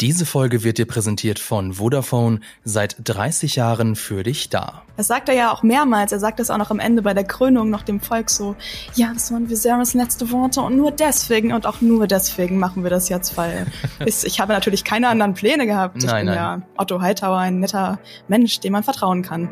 [0.00, 4.82] Diese Folge wird dir präsentiert von Vodafone, seit 30 Jahren für dich da.
[4.96, 6.12] Das sagt er ja auch mehrmals.
[6.12, 8.54] Er sagt es auch noch am Ende bei der Krönung noch dem Volk so,
[8.94, 12.90] ja, das waren Viserys letzte Worte und nur deswegen und auch nur deswegen machen wir
[12.90, 13.66] das jetzt, weil
[14.06, 15.96] ich habe natürlich keine anderen Pläne gehabt.
[15.96, 16.60] Ich nein, bin nein.
[16.60, 19.48] ja Otto Hightower, ein netter Mensch, dem man vertrauen kann.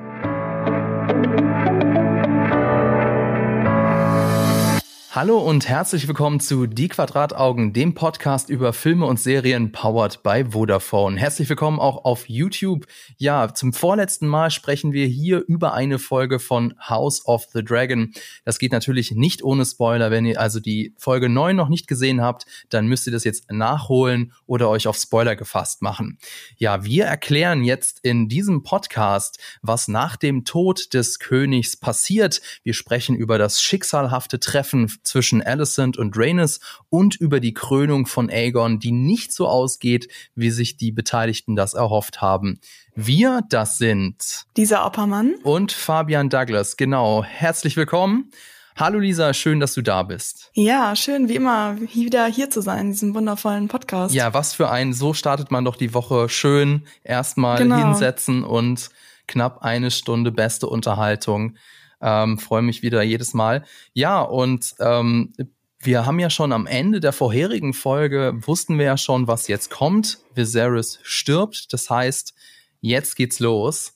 [5.16, 10.44] Hallo und herzlich willkommen zu Die Quadrataugen, dem Podcast über Filme und Serien powered by
[10.50, 11.18] Vodafone.
[11.18, 12.84] Herzlich willkommen auch auf YouTube.
[13.16, 18.12] Ja, zum vorletzten Mal sprechen wir hier über eine Folge von House of the Dragon.
[18.44, 20.10] Das geht natürlich nicht ohne Spoiler.
[20.10, 23.50] Wenn ihr also die Folge 9 noch nicht gesehen habt, dann müsst ihr das jetzt
[23.50, 26.18] nachholen oder euch auf Spoiler gefasst machen.
[26.58, 32.42] Ja, wir erklären jetzt in diesem Podcast, was nach dem Tod des Königs passiert.
[32.64, 38.28] Wir sprechen über das schicksalhafte Treffen zwischen Alicent und Rhaenys und über die Krönung von
[38.30, 42.60] Aegon, die nicht so ausgeht, wie sich die Beteiligten das erhofft haben.
[42.94, 45.34] Wir, das sind Dieser Oppermann.
[45.42, 46.76] und Fabian Douglas.
[46.76, 47.22] Genau.
[47.24, 48.30] Herzlich willkommen.
[48.78, 50.50] Hallo Lisa, schön, dass du da bist.
[50.52, 54.14] Ja, schön, wie immer, wieder hier zu sein, in diesem wundervollen Podcast.
[54.14, 56.82] Ja, was für ein, so startet man doch die Woche schön.
[57.02, 57.76] Erstmal Genau.
[57.78, 58.90] hinsetzen und
[59.28, 61.56] knapp eine Stunde beste Unterhaltung.
[62.00, 63.64] Ähm, Freue mich wieder jedes Mal.
[63.92, 65.32] Ja, und ähm,
[65.78, 69.70] wir haben ja schon am Ende der vorherigen Folge, wussten wir ja schon, was jetzt
[69.70, 70.18] kommt.
[70.34, 71.72] Viserys stirbt.
[71.72, 72.34] Das heißt,
[72.80, 73.95] jetzt geht's los.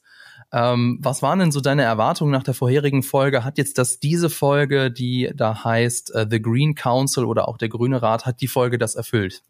[0.52, 3.44] Ähm, was waren denn so deine Erwartungen nach der vorherigen Folge?
[3.44, 7.68] Hat jetzt das diese Folge, die da heißt äh, The Green Council oder auch der
[7.68, 9.42] Grüne Rat, hat die Folge das erfüllt?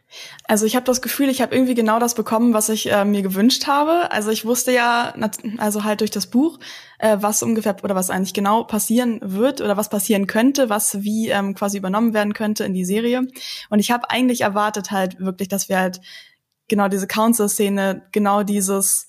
[0.44, 3.22] Also ich habe das Gefühl, ich habe irgendwie genau das bekommen, was ich äh, mir
[3.22, 4.10] gewünscht habe.
[4.10, 5.14] Also ich wusste ja,
[5.56, 6.58] also halt durch das Buch,
[6.98, 11.30] äh, was ungefähr oder was eigentlich genau passieren wird oder was passieren könnte, was wie
[11.30, 13.26] ähm, quasi übernommen werden könnte in die Serie.
[13.70, 16.02] Und ich habe eigentlich erwartet halt wirklich, dass wir halt
[16.68, 19.08] genau diese Council-Szene, genau dieses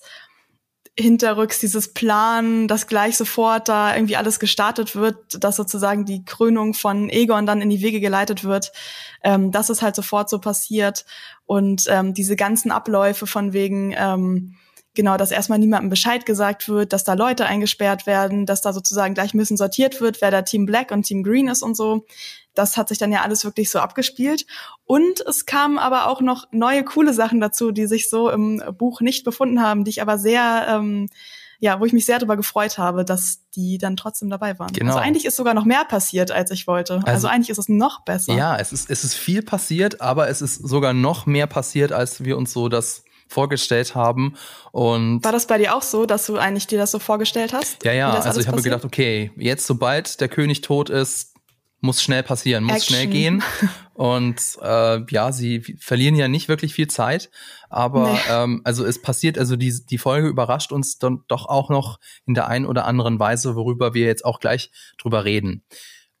[0.98, 6.74] hinterrücks dieses Plan, dass gleich sofort da irgendwie alles gestartet wird, dass sozusagen die Krönung
[6.74, 8.72] von Egon dann in die Wege geleitet wird,
[9.24, 11.06] ähm, dass es halt sofort so passiert.
[11.46, 14.56] Und ähm, diese ganzen Abläufe von wegen ähm,
[14.94, 19.14] genau, dass erstmal niemandem Bescheid gesagt wird, dass da Leute eingesperrt werden, dass da sozusagen
[19.14, 22.04] gleich ein bisschen sortiert wird, wer da Team Black und Team Green ist und so.
[22.54, 24.44] Das hat sich dann ja alles wirklich so abgespielt.
[24.84, 29.00] Und es kamen aber auch noch neue coole Sachen dazu, die sich so im Buch
[29.00, 31.08] nicht befunden haben, die ich aber sehr, ähm,
[31.60, 34.72] ja, wo ich mich sehr darüber gefreut habe, dass die dann trotzdem dabei waren.
[34.72, 34.90] Genau.
[34.92, 36.94] Also eigentlich ist sogar noch mehr passiert, als ich wollte.
[36.96, 38.34] Also, Also- eigentlich ist es noch besser.
[38.34, 42.22] Ja, es ist, es ist viel passiert, aber es ist sogar noch mehr passiert, als
[42.24, 44.34] wir uns so das vorgestellt haben.
[44.70, 47.84] Und War das bei dir auch so, dass du eigentlich dir das so vorgestellt hast?
[47.84, 51.30] ja, ja, also ich habe mir gedacht, okay, jetzt sobald der König tot ist,
[51.84, 52.94] muss schnell passieren, muss Action.
[52.94, 53.42] schnell gehen.
[53.94, 57.28] Und äh, ja, sie verlieren ja nicht wirklich viel Zeit,
[57.68, 58.18] aber Nee.
[58.30, 62.34] ähm, also es passiert, also die, die Folge überrascht uns dann doch auch noch in
[62.34, 65.64] der einen oder anderen Weise, worüber wir jetzt auch gleich drüber reden.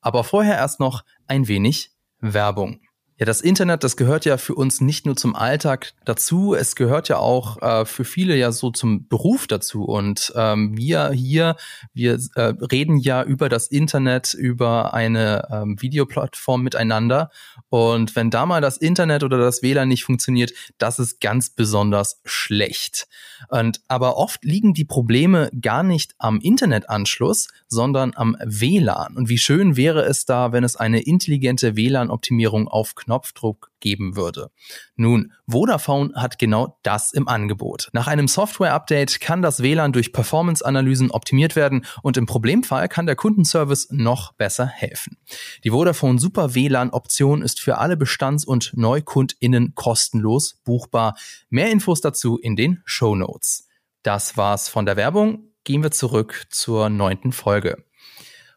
[0.00, 2.80] Aber vorher erst noch ein wenig Werbung.
[3.22, 7.08] Ja, das Internet, das gehört ja für uns nicht nur zum Alltag dazu, es gehört
[7.08, 9.84] ja auch äh, für viele ja so zum Beruf dazu.
[9.84, 11.54] Und ähm, wir hier,
[11.94, 17.30] wir äh, reden ja über das Internet, über eine ähm, Videoplattform miteinander.
[17.68, 22.20] Und wenn da mal das Internet oder das WLAN nicht funktioniert, das ist ganz besonders
[22.24, 23.06] schlecht.
[23.48, 29.16] Und aber oft liegen die Probleme gar nicht am Internetanschluss, sondern am WLAN.
[29.16, 34.50] Und wie schön wäre es da, wenn es eine intelligente WLAN-Optimierung auf Knopfdruck geben würde.
[34.96, 37.90] Nun, Vodafone hat genau das im Angebot.
[37.92, 43.16] Nach einem Software-Update kann das WLAN durch Performance-Analysen optimiert werden und im Problemfall kann der
[43.16, 45.18] Kundenservice noch besser helfen.
[45.62, 51.14] Die Vodafone Super WLAN-Option ist für alle Bestands- und NeukundInnen kostenlos buchbar.
[51.50, 53.68] Mehr Infos dazu in den Show Notes.
[54.02, 55.50] Das war's von der Werbung.
[55.64, 57.84] Gehen wir zurück zur neunten Folge.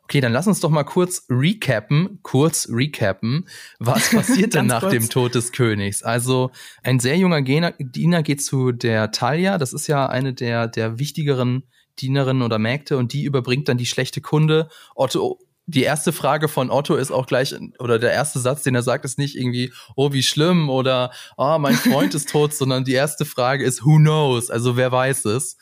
[0.06, 3.48] Okay, dann lass uns doch mal kurz recappen, kurz recappen,
[3.80, 4.94] was passiert denn nach kurz.
[4.94, 6.04] dem Tod des Königs?
[6.04, 6.52] Also
[6.84, 11.64] ein sehr junger Diener geht zu der Talia, das ist ja eine der, der wichtigeren
[12.00, 14.70] Dienerinnen oder Mägde und die überbringt dann die schlechte Kunde.
[14.94, 18.84] Otto, die erste Frage von Otto ist auch gleich, oder der erste Satz, den er
[18.84, 22.94] sagt, ist nicht irgendwie, oh, wie schlimm oder, ah, mein Freund ist tot, sondern die
[22.94, 24.52] erste Frage ist, who knows?
[24.52, 25.58] Also wer weiß es?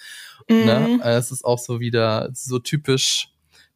[0.50, 0.66] Mhm.
[0.66, 1.00] Ne?
[1.04, 3.30] Es ist auch so wieder so typisch,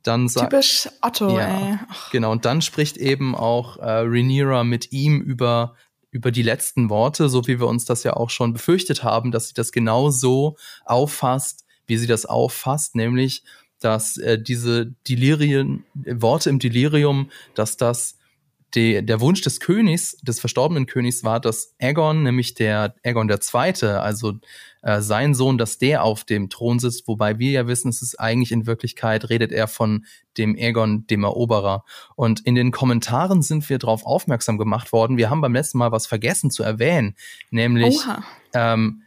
[0.08, 1.48] dann sagt, Typisch Otto, Ja.
[1.48, 1.78] ey.
[2.12, 5.76] Genau, und dann spricht eben auch äh, Rhaenyra mit ihm über,
[6.12, 9.50] über die letzten Worte, so wie wir uns das ja auch schon befürchtet haben, dass
[9.50, 10.56] sie das genau so
[10.86, 13.44] auffasst, wie sie das auffasst, nämlich,
[13.80, 18.18] dass äh, diese Delirien, Worte im Delirium, dass das
[18.76, 23.40] die, der Wunsch des Königs, des verstorbenen Königs war, dass Aegon, nämlich der Aegon der
[23.40, 24.34] Zweite, also
[24.82, 28.20] äh, sein Sohn, dass der auf dem Thron sitzt, wobei wir ja wissen, es ist
[28.20, 30.06] eigentlich in Wirklichkeit, redet er von
[30.38, 31.86] dem Aegon, dem Eroberer.
[32.16, 35.18] Und in den Kommentaren sind wir darauf aufmerksam gemacht worden.
[35.18, 37.16] Wir haben beim letzten Mal was vergessen zu erwähnen,
[37.52, 37.98] nämlich
[38.54, 39.04] ähm,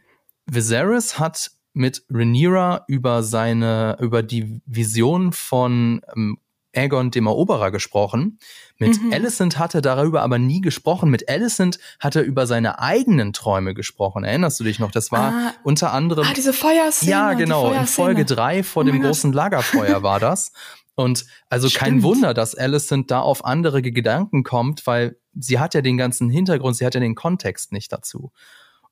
[0.47, 6.37] Viserys hat mit Rhaenyra über seine, über die Vision von ähm,
[6.73, 8.39] Aegon dem Eroberer gesprochen.
[8.77, 9.13] Mit mhm.
[9.13, 11.09] Alicent hat er darüber aber nie gesprochen.
[11.09, 14.23] Mit Alicent hat er über seine eigenen Träume gesprochen.
[14.23, 14.91] Erinnerst du dich noch?
[14.91, 16.25] Das war ah, unter anderem.
[16.27, 17.11] Ah, diese Feuerszene.
[17.11, 17.71] Ja, genau.
[17.71, 20.51] In Folge drei vor oh dem großen Lagerfeuer war das.
[20.95, 21.83] Und also Stimmt.
[21.83, 26.29] kein Wunder, dass Alicent da auf andere Gedanken kommt, weil sie hat ja den ganzen
[26.29, 28.31] Hintergrund, sie hat ja den Kontext nicht dazu.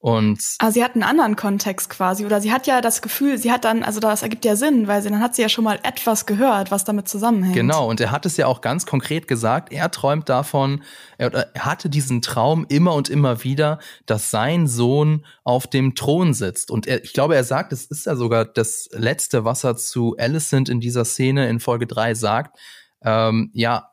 [0.02, 3.52] Und ah, sie hat einen anderen Kontext quasi, oder sie hat ja das Gefühl, sie
[3.52, 5.78] hat dann, also das ergibt ja Sinn, weil sie dann hat sie ja schon mal
[5.84, 7.54] etwas gehört, was damit zusammenhängt.
[7.54, 10.84] Genau, und er hat es ja auch ganz konkret gesagt, er träumt davon,
[11.18, 16.34] er, er hatte diesen Traum immer und immer wieder, dass sein Sohn auf dem Thron
[16.34, 16.72] sitzt.
[16.72, 20.16] Und er, ich glaube, er sagt, es ist ja sogar das Letzte, was er zu
[20.18, 22.58] Alicent in dieser Szene in Folge drei sagt.
[23.04, 23.90] Ähm, ja,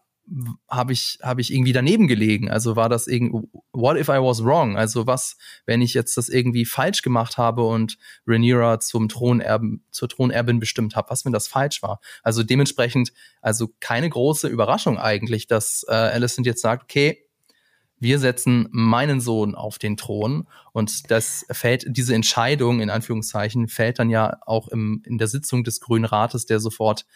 [0.69, 2.51] habe ich habe ich irgendwie daneben gelegen.
[2.51, 4.77] Also war das irgendwie what if I was wrong?
[4.77, 5.37] Also was,
[5.67, 7.97] wenn ich jetzt das irgendwie falsch gemacht habe und
[8.27, 12.01] Rhaenyra zum Thronerben zur Thronerbin bestimmt habe, was wenn das falsch war?
[12.23, 17.27] Also dementsprechend also keine große Überraschung eigentlich, dass äh, Alicent jetzt sagt, okay,
[17.99, 23.99] wir setzen meinen Sohn auf den Thron und das fällt, diese Entscheidung in Anführungszeichen fällt
[23.99, 27.07] dann ja auch im, in der Sitzung des Grünen Rates, der sofort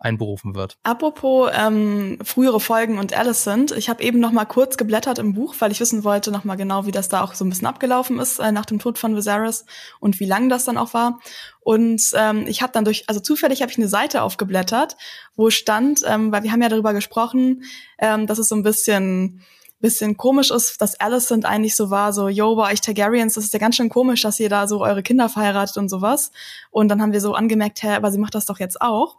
[0.00, 0.78] einberufen wird.
[0.82, 5.54] Apropos ähm, frühere Folgen und Alicent, ich habe eben noch mal kurz geblättert im Buch,
[5.58, 8.18] weil ich wissen wollte noch mal genau, wie das da auch so ein bisschen abgelaufen
[8.18, 9.66] ist äh, nach dem Tod von Viserys
[10.00, 11.20] und wie lang das dann auch war.
[11.60, 14.96] Und ähm, ich habe dann durch, also zufällig habe ich eine Seite aufgeblättert,
[15.36, 17.64] wo stand, ähm, weil wir haben ja darüber gesprochen,
[17.98, 19.42] ähm, dass es so ein bisschen
[19.80, 23.54] bisschen komisch ist, dass Alicent eigentlich so war, so, yo, bei euch Targaryens, das ist
[23.54, 26.32] ja ganz schön komisch, dass ihr da so eure Kinder verheiratet und sowas.
[26.70, 29.16] Und dann haben wir so angemerkt, hä, aber sie macht das doch jetzt auch.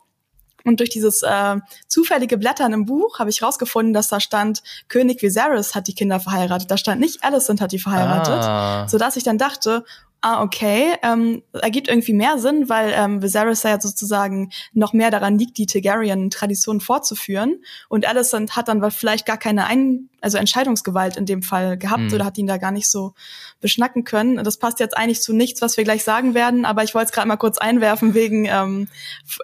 [0.63, 5.21] Und durch dieses äh, zufällige Blättern im Buch habe ich rausgefunden, dass da stand, König
[5.21, 6.69] Viserys hat die Kinder verheiratet.
[6.69, 8.33] Da stand nicht Alicent hat die verheiratet.
[8.33, 8.87] Ah.
[8.87, 9.83] Sodass ich dann dachte,
[10.21, 15.37] ah, okay, ähm, ergibt irgendwie mehr Sinn, weil ähm, Viserys ja sozusagen noch mehr daran
[15.37, 17.63] liegt, die Targaryen-Tradition fortzuführen.
[17.89, 22.13] Und Alicent hat dann vielleicht gar keine Ein also Entscheidungsgewalt in dem Fall gehabt mhm.
[22.13, 23.13] oder hat ihn da gar nicht so
[23.59, 24.43] beschnacken können.
[24.43, 27.11] Das passt jetzt eigentlich zu nichts, was wir gleich sagen werden, aber ich wollte es
[27.11, 28.87] gerade mal kurz einwerfen wegen ähm,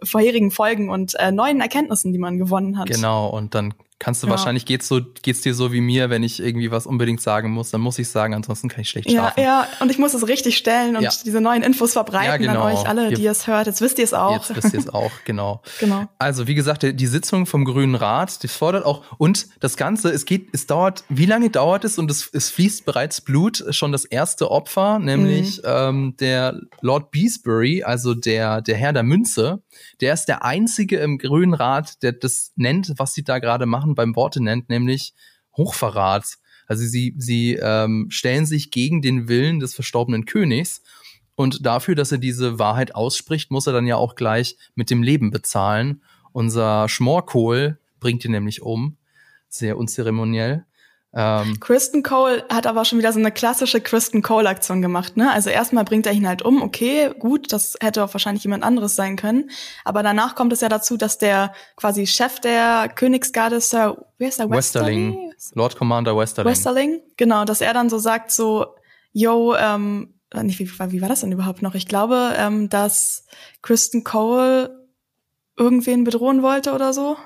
[0.03, 2.87] vorherigen Folgen und äh, neuen Erkenntnissen, die man gewonnen hat.
[2.87, 4.31] Genau, und dann kannst du ja.
[4.31, 7.71] wahrscheinlich geht's so geht's dir so wie mir, wenn ich irgendwie was unbedingt sagen muss,
[7.71, 9.39] dann muss ich sagen, ansonsten kann ich schlecht schlafen.
[9.41, 11.11] Ja, ja, und ich muss es richtig stellen und ja.
[11.25, 12.63] diese neuen Infos verbreiten ja, genau.
[12.63, 13.67] an euch alle, die es hört.
[13.67, 14.33] Jetzt wisst ihr es auch.
[14.33, 15.61] Jetzt wisst ihr es auch, genau.
[15.79, 16.05] genau.
[16.17, 20.25] Also, wie gesagt, die Sitzung vom Grünen Rat, die fordert auch und das ganze, es
[20.25, 24.05] geht es dauert, wie lange dauert es und es, es fließt bereits Blut, schon das
[24.05, 25.63] erste Opfer, nämlich mhm.
[25.65, 29.61] ähm, der Lord Beesbury, also der der Herr der Münze,
[30.01, 33.86] der ist der einzige im Grünen Rat, der das nennt, was sie da gerade machen
[33.87, 35.13] Sachen beim Worte nennt, nämlich
[35.55, 36.37] Hochverrat.
[36.67, 40.81] Also sie, sie ähm, stellen sich gegen den Willen des verstorbenen Königs
[41.35, 45.01] und dafür, dass er diese Wahrheit ausspricht, muss er dann ja auch gleich mit dem
[45.01, 46.01] Leben bezahlen.
[46.33, 48.97] Unser Schmorkohl bringt ihn nämlich um,
[49.47, 50.65] sehr unzeremoniell.
[51.13, 55.31] Ähm, Kristen Cole hat aber schon wieder so eine klassische Kristen Cole-Aktion gemacht, ne?
[55.31, 58.95] Also erstmal bringt er ihn halt um, okay, gut, das hätte auch wahrscheinlich jemand anderes
[58.95, 59.49] sein können.
[59.85, 64.39] Aber danach kommt es ja dazu, dass der quasi Chef der Königsgarde, Sir, wer ist
[64.39, 64.49] der?
[64.49, 65.31] Westerling.
[65.31, 65.33] Westerling?
[65.55, 66.51] Lord Commander Westerling.
[66.51, 68.75] Westerling, genau, dass er dann so sagt, so,
[69.13, 71.73] yo, ähm, nicht, wie, wie war das denn überhaupt noch?
[71.73, 73.25] Ich glaube, ähm, dass
[73.61, 74.87] Kristen Cole
[75.57, 77.17] irgendwen bedrohen wollte oder so.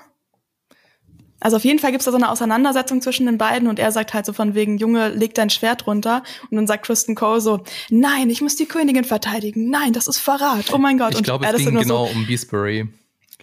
[1.41, 4.13] Also auf jeden Fall gibt's da so eine Auseinandersetzung zwischen den beiden und er sagt
[4.13, 6.23] halt so von wegen, Junge, leg dein Schwert runter.
[6.49, 9.69] Und dann sagt Kristen Cole so, nein, ich muss die Königin verteidigen.
[9.69, 10.71] Nein, das ist Verrat.
[10.71, 11.15] Oh mein Gott.
[11.15, 12.87] Ich glaube, es ging genau so, um Beesbury.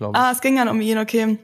[0.00, 1.38] Ah, es ging dann um ihn, okay.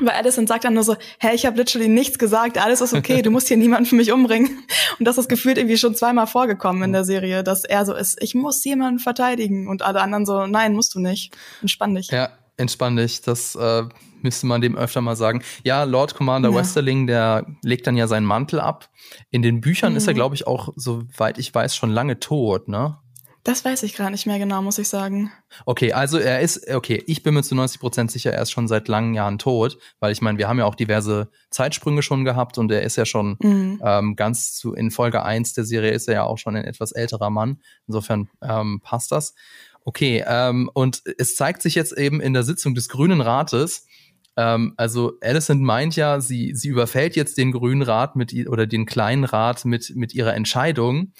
[0.00, 3.22] Weil Addison sagt dann nur so, hä, ich habe literally nichts gesagt, alles ist okay,
[3.22, 4.64] du musst hier niemanden für mich umbringen.
[4.98, 8.20] Und das ist gefühlt irgendwie schon zweimal vorgekommen in der Serie, dass er so ist,
[8.20, 9.68] ich muss jemanden verteidigen.
[9.68, 11.32] Und alle anderen so, nein, musst du nicht.
[11.62, 12.08] Entspann dich.
[12.08, 13.22] Ja, entspann dich.
[13.22, 13.84] Das äh,
[14.24, 15.42] müsste man dem öfter mal sagen.
[15.62, 16.56] Ja, Lord Commander ja.
[16.56, 18.88] Westerling, der legt dann ja seinen Mantel ab.
[19.30, 19.98] In den Büchern mhm.
[19.98, 20.16] ist er, mhm.
[20.16, 22.98] glaube ich, auch, soweit ich weiß, schon lange tot, ne?
[23.44, 25.30] Das weiß ich gerade nicht mehr genau, muss ich sagen.
[25.66, 28.68] Okay, also er ist, okay, ich bin mir zu 90 Prozent sicher, er ist schon
[28.68, 32.56] seit langen Jahren tot, weil ich meine, wir haben ja auch diverse Zeitsprünge schon gehabt
[32.56, 33.82] und er ist ja schon mhm.
[33.84, 36.92] ähm, ganz zu, in Folge eins der Serie ist er ja auch schon ein etwas
[36.92, 37.60] älterer Mann.
[37.86, 39.34] Insofern ähm, passt das.
[39.84, 43.86] Okay, ähm, und es zeigt sich jetzt eben in der Sitzung des Grünen Rates,
[44.36, 48.86] Ähm, also Alicent meint ja, sie, sie überfällt jetzt den grünen Rat mit oder den
[48.86, 51.12] kleinen Rat mit, mit ihrer Entscheidung.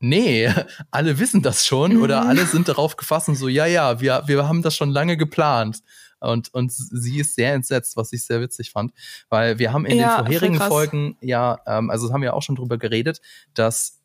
[0.00, 0.52] Nee,
[0.90, 2.02] alle wissen das schon mhm.
[2.02, 5.16] oder alle sind darauf gefasst und so, ja, ja, wir, wir haben das schon lange
[5.16, 5.80] geplant.
[6.20, 8.92] Und, und sie ist sehr entsetzt, was ich sehr witzig fand,
[9.28, 12.56] weil wir haben in ja, den vorherigen Folgen ja, ähm, also haben wir auch schon
[12.56, 13.20] drüber geredet,
[13.52, 14.00] dass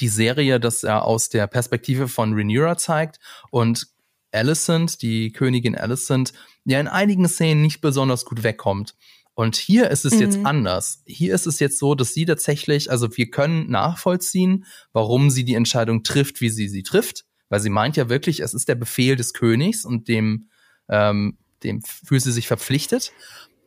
[0.00, 3.20] die Serie das ja aus der Perspektive von Rhaenyra zeigt
[3.50, 3.86] und
[4.32, 6.32] Alicent, die Königin Alicent,
[6.70, 8.94] ja in einigen Szenen nicht besonders gut wegkommt.
[9.34, 10.20] Und hier ist es mhm.
[10.20, 11.02] jetzt anders.
[11.06, 15.54] Hier ist es jetzt so, dass sie tatsächlich, also wir können nachvollziehen, warum sie die
[15.54, 19.14] Entscheidung trifft, wie sie sie trifft, weil sie meint ja wirklich, es ist der Befehl
[19.14, 20.48] des Königs und dem,
[20.88, 23.12] ähm, dem fühlt sie sich verpflichtet.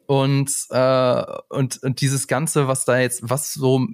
[0.08, 3.88] Und, äh, und, und dieses Ganze, was da jetzt, was so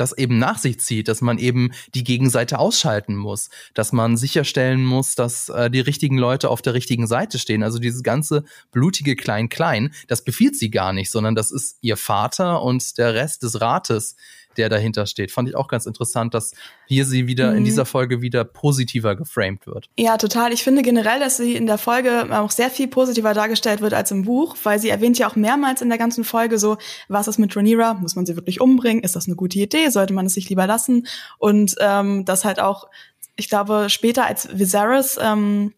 [0.00, 4.84] das eben nach sich zieht, dass man eben die Gegenseite ausschalten muss, dass man sicherstellen
[4.84, 7.62] muss, dass äh, die richtigen Leute auf der richtigen Seite stehen.
[7.62, 12.62] Also dieses ganze blutige Klein-Klein, das befiehlt sie gar nicht, sondern das ist ihr Vater
[12.62, 14.16] und der Rest des Rates,
[14.60, 15.32] der dahinter steht.
[15.32, 16.52] Fand ich auch ganz interessant, dass
[16.86, 17.58] hier sie wieder mhm.
[17.58, 19.88] in dieser Folge wieder positiver geframed wird.
[19.98, 20.52] Ja, total.
[20.52, 24.10] Ich finde generell, dass sie in der Folge auch sehr viel positiver dargestellt wird als
[24.10, 26.76] im Buch, weil sie erwähnt ja auch mehrmals in der ganzen Folge so,
[27.08, 27.94] was ist mit Rhaenyra?
[27.94, 29.02] Muss man sie wirklich umbringen?
[29.02, 29.88] Ist das eine gute Idee?
[29.88, 31.06] Sollte man es sich lieber lassen?
[31.38, 32.88] Und ähm, das halt auch,
[33.36, 35.72] ich glaube, später als Viserys ähm,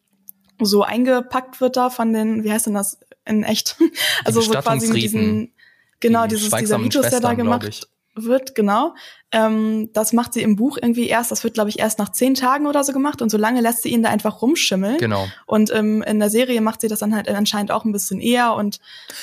[0.60, 3.76] so eingepackt wird da von den, wie heißt denn das in echt?
[4.24, 5.52] also so quasi mit diesen,
[6.00, 8.94] genau, die dieses, dieser Ritus, der da gemacht wird, genau.
[9.30, 12.34] Ähm, das macht sie im Buch irgendwie erst, das wird, glaube ich, erst nach zehn
[12.34, 14.98] Tagen oder so gemacht und so lange lässt sie ihn da einfach rumschimmeln.
[14.98, 15.26] Genau.
[15.46, 18.54] Und ähm, in der Serie macht sie das dann halt anscheinend auch ein bisschen eher
[18.54, 18.80] und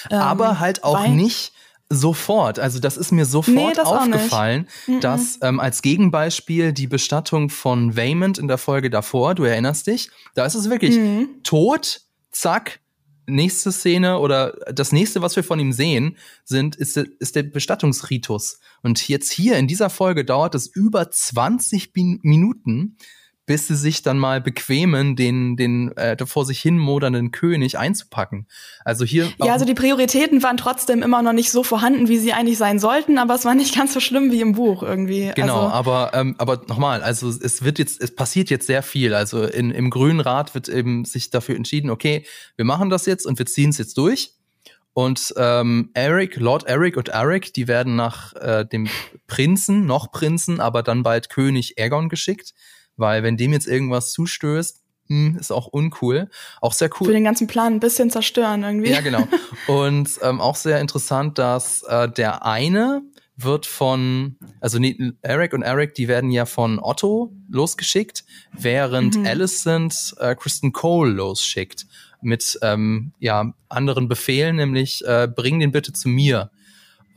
[0.09, 1.53] ähm, Aber halt auch nicht
[1.89, 2.59] sofort.
[2.59, 4.67] Also das ist mir sofort nee, aufgefallen,
[5.01, 10.09] dass ähm, als Gegenbeispiel die Bestattung von Waymond in der Folge davor, du erinnerst dich,
[10.35, 11.41] da ist es wirklich mhm.
[11.43, 12.79] tot, zack,
[13.29, 18.59] nächste Szene oder das nächste, was wir von ihm sehen, sind, ist, ist der Bestattungsritus.
[18.81, 21.91] Und jetzt hier in dieser Folge dauert es über 20
[22.23, 22.97] Minuten,
[23.49, 28.45] bis sie sich dann mal bequemen, den, den äh, vor sich hin modernden König einzupacken.
[28.85, 29.27] Also hier.
[29.43, 32.77] Ja, also die Prioritäten waren trotzdem immer noch nicht so vorhanden, wie sie eigentlich sein
[32.77, 35.31] sollten, aber es war nicht ganz so schlimm wie im Buch irgendwie.
[35.33, 39.15] Genau, also, aber, ähm, aber nochmal, also es wird jetzt, es passiert jetzt sehr viel.
[39.15, 43.25] Also in, im Grünen Rat wird eben sich dafür entschieden, okay, wir machen das jetzt
[43.25, 44.35] und wir ziehen es jetzt durch.
[44.93, 48.87] Und ähm, Eric, Lord Eric und Eric, die werden nach äh, dem
[49.25, 52.53] Prinzen, noch Prinzen, aber dann bald König Aegon geschickt
[52.99, 56.29] weil wenn dem jetzt irgendwas zustößt, hm, ist auch uncool.
[56.61, 57.07] Auch sehr cool.
[57.07, 58.91] Für den ganzen Plan ein bisschen zerstören irgendwie.
[58.91, 59.27] Ja, genau.
[59.67, 63.01] Und ähm, auch sehr interessant, dass äh, der eine
[63.35, 64.79] wird von, also
[65.21, 69.25] Eric und Eric, die werden ja von Otto losgeschickt, während mhm.
[69.25, 71.87] Alicent äh, Kristen Cole losschickt
[72.21, 76.51] mit ähm, ja anderen Befehlen, nämlich äh, bring den bitte zu mir.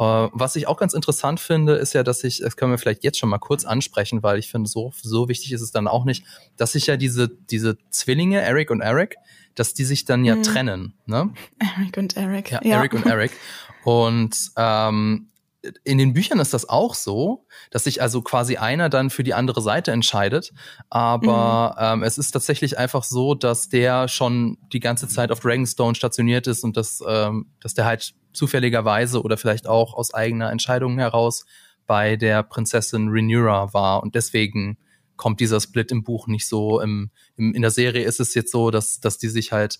[0.03, 3.05] Äh, was ich auch ganz interessant finde, ist ja, dass ich, das können wir vielleicht
[3.05, 6.05] jetzt schon mal kurz ansprechen, weil ich finde, so, so wichtig ist es dann auch
[6.05, 6.25] nicht,
[6.57, 9.17] dass sich ja diese, diese Zwillinge, Eric und Eric,
[9.55, 10.43] dass die sich dann ja mhm.
[10.43, 10.95] trennen.
[11.07, 11.33] Ne?
[11.59, 12.51] Eric und Eric.
[12.51, 12.77] Ja, ja.
[12.79, 13.33] Eric und Eric.
[13.85, 15.29] Und ähm,
[15.85, 19.35] in den Büchern ist das auch so, dass sich also quasi einer dann für die
[19.35, 20.53] andere Seite entscheidet.
[20.91, 21.85] Aber mhm.
[21.85, 26.49] ähm, es ist tatsächlich einfach so, dass der schon die ganze Zeit auf Dragonstone stationiert
[26.49, 31.45] ist und dass, ähm, dass der halt zufälligerweise oder vielleicht auch aus eigener Entscheidung heraus
[31.87, 34.03] bei der Prinzessin Rhaenyra war.
[34.03, 34.79] Und deswegen
[35.17, 36.81] kommt dieser Split im Buch nicht so.
[36.81, 39.79] Im, im, in der Serie ist es jetzt so, dass, dass die sich halt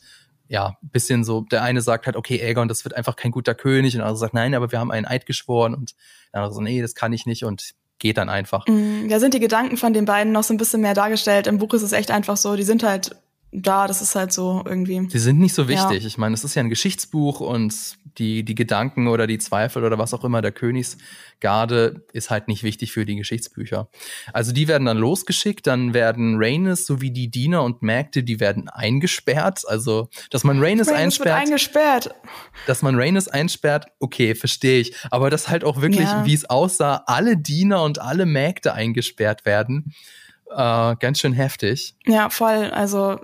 [0.49, 3.95] ja, bisschen so, der eine sagt halt, okay, Aegon, das wird einfach kein guter König,
[3.95, 5.95] und der andere sagt, nein, aber wir haben einen Eid geschworen und
[6.33, 8.67] der andere so, nee, das kann ich nicht und geht dann einfach.
[8.67, 11.47] Mm, da sind die Gedanken von den beiden noch so ein bisschen mehr dargestellt.
[11.47, 13.17] Im Buch ist es echt einfach so, die sind halt
[13.53, 15.07] da, das ist halt so irgendwie.
[15.07, 16.03] Die sind nicht so wichtig.
[16.03, 16.07] Ja.
[16.07, 19.99] Ich meine, es ist ja ein Geschichtsbuch und die, die Gedanken oder die Zweifel oder
[19.99, 23.89] was auch immer der Königsgarde ist halt nicht wichtig für die Geschichtsbücher.
[24.33, 28.69] Also die werden dann losgeschickt, dann werden Rhaenys sowie die Diener und Mägde, die werden
[28.69, 29.63] eingesperrt.
[29.67, 31.41] Also, dass man Rhaenys, Rhaenys einsperrt.
[31.41, 32.15] Eingesperrt.
[32.67, 34.95] Dass man Rhaenys einsperrt, okay, verstehe ich.
[35.11, 36.27] Aber dass halt auch wirklich, ja.
[36.27, 39.95] wie es aussah, alle Diener und alle Mägde eingesperrt werden.
[40.51, 41.97] Äh, ganz schön heftig.
[42.07, 42.71] Ja, voll.
[42.71, 43.21] Also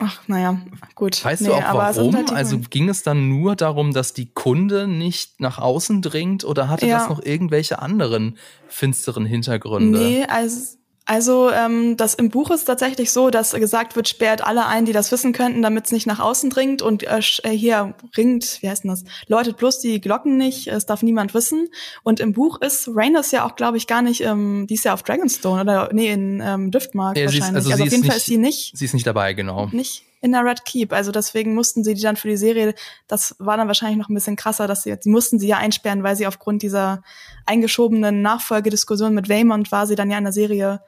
[0.00, 0.60] Ach, naja,
[0.94, 1.24] gut.
[1.24, 2.14] Weißt nee, du auch warum?
[2.14, 6.68] Halt also ging es dann nur darum, dass die Kunde nicht nach außen dringt oder
[6.68, 6.98] hatte ja.
[6.98, 8.38] das noch irgendwelche anderen
[8.68, 9.98] finsteren Hintergründe?
[9.98, 10.77] Nee, also
[11.08, 14.92] also ähm, das im Buch ist tatsächlich so, dass gesagt wird, sperrt alle ein, die
[14.92, 18.68] das wissen könnten, damit es nicht nach außen dringt und äh, äh, hier ringt, wie
[18.68, 21.68] heißt denn das, läutet bloß die Glocken nicht, es darf niemand wissen.
[22.02, 24.92] Und im Buch ist Rhaenys ja auch, glaube ich, gar nicht, ähm, die ist ja
[24.92, 27.48] auf Dragonstone oder nee, in ähm, Driftmark ja, wahrscheinlich.
[27.48, 28.76] Ist, also, also auf jeden nicht, Fall ist sie nicht.
[28.76, 29.70] Sie ist nicht dabei, genau.
[29.72, 30.04] Nicht?
[30.20, 30.92] In der Red Keep.
[30.92, 32.74] Also deswegen mussten sie die dann für die Serie,
[33.06, 36.02] das war dann wahrscheinlich noch ein bisschen krasser, dass sie, sie mussten sie ja einsperren,
[36.02, 37.02] weil sie aufgrund dieser
[37.46, 40.80] eingeschobenen Nachfolgediskussion mit Waymond war sie dann ja in der Serie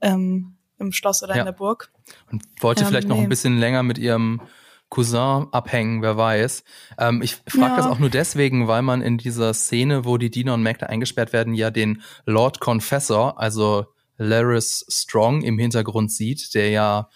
[0.00, 1.40] ähm, im Schloss oder ja.
[1.40, 1.90] in der Burg.
[2.30, 3.14] Und wollte ähm, vielleicht nee.
[3.14, 4.40] noch ein bisschen länger mit ihrem
[4.88, 6.62] Cousin abhängen, wer weiß.
[6.98, 7.76] Ähm, ich frage ja.
[7.76, 11.32] das auch nur deswegen, weil man in dieser Szene, wo die Diener und Mägde eingesperrt
[11.32, 17.08] werden, ja den Lord Confessor, also Laris Strong im Hintergrund sieht, der ja,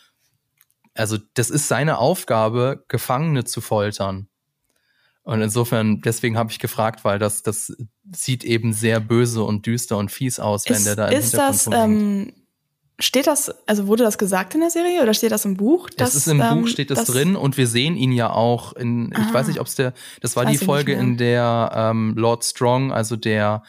[0.94, 4.28] also das ist seine Aufgabe, Gefangene zu foltern.
[5.23, 7.73] Und insofern, deswegen habe ich gefragt, weil das, das
[8.12, 11.30] sieht eben sehr böse und düster und fies aus, wenn ist, der da im ist
[11.32, 12.32] Hintergrund das, ähm,
[13.00, 15.88] Steht das, also wurde das gesagt in der Serie oder steht das im Buch?
[15.97, 19.14] Das ist im ähm, Buch, steht das, drin und wir sehen ihn ja auch in,
[19.14, 22.44] ah, ich weiß nicht, ob es der, das war die Folge, in der ähm, Lord
[22.44, 23.62] Strong, also der,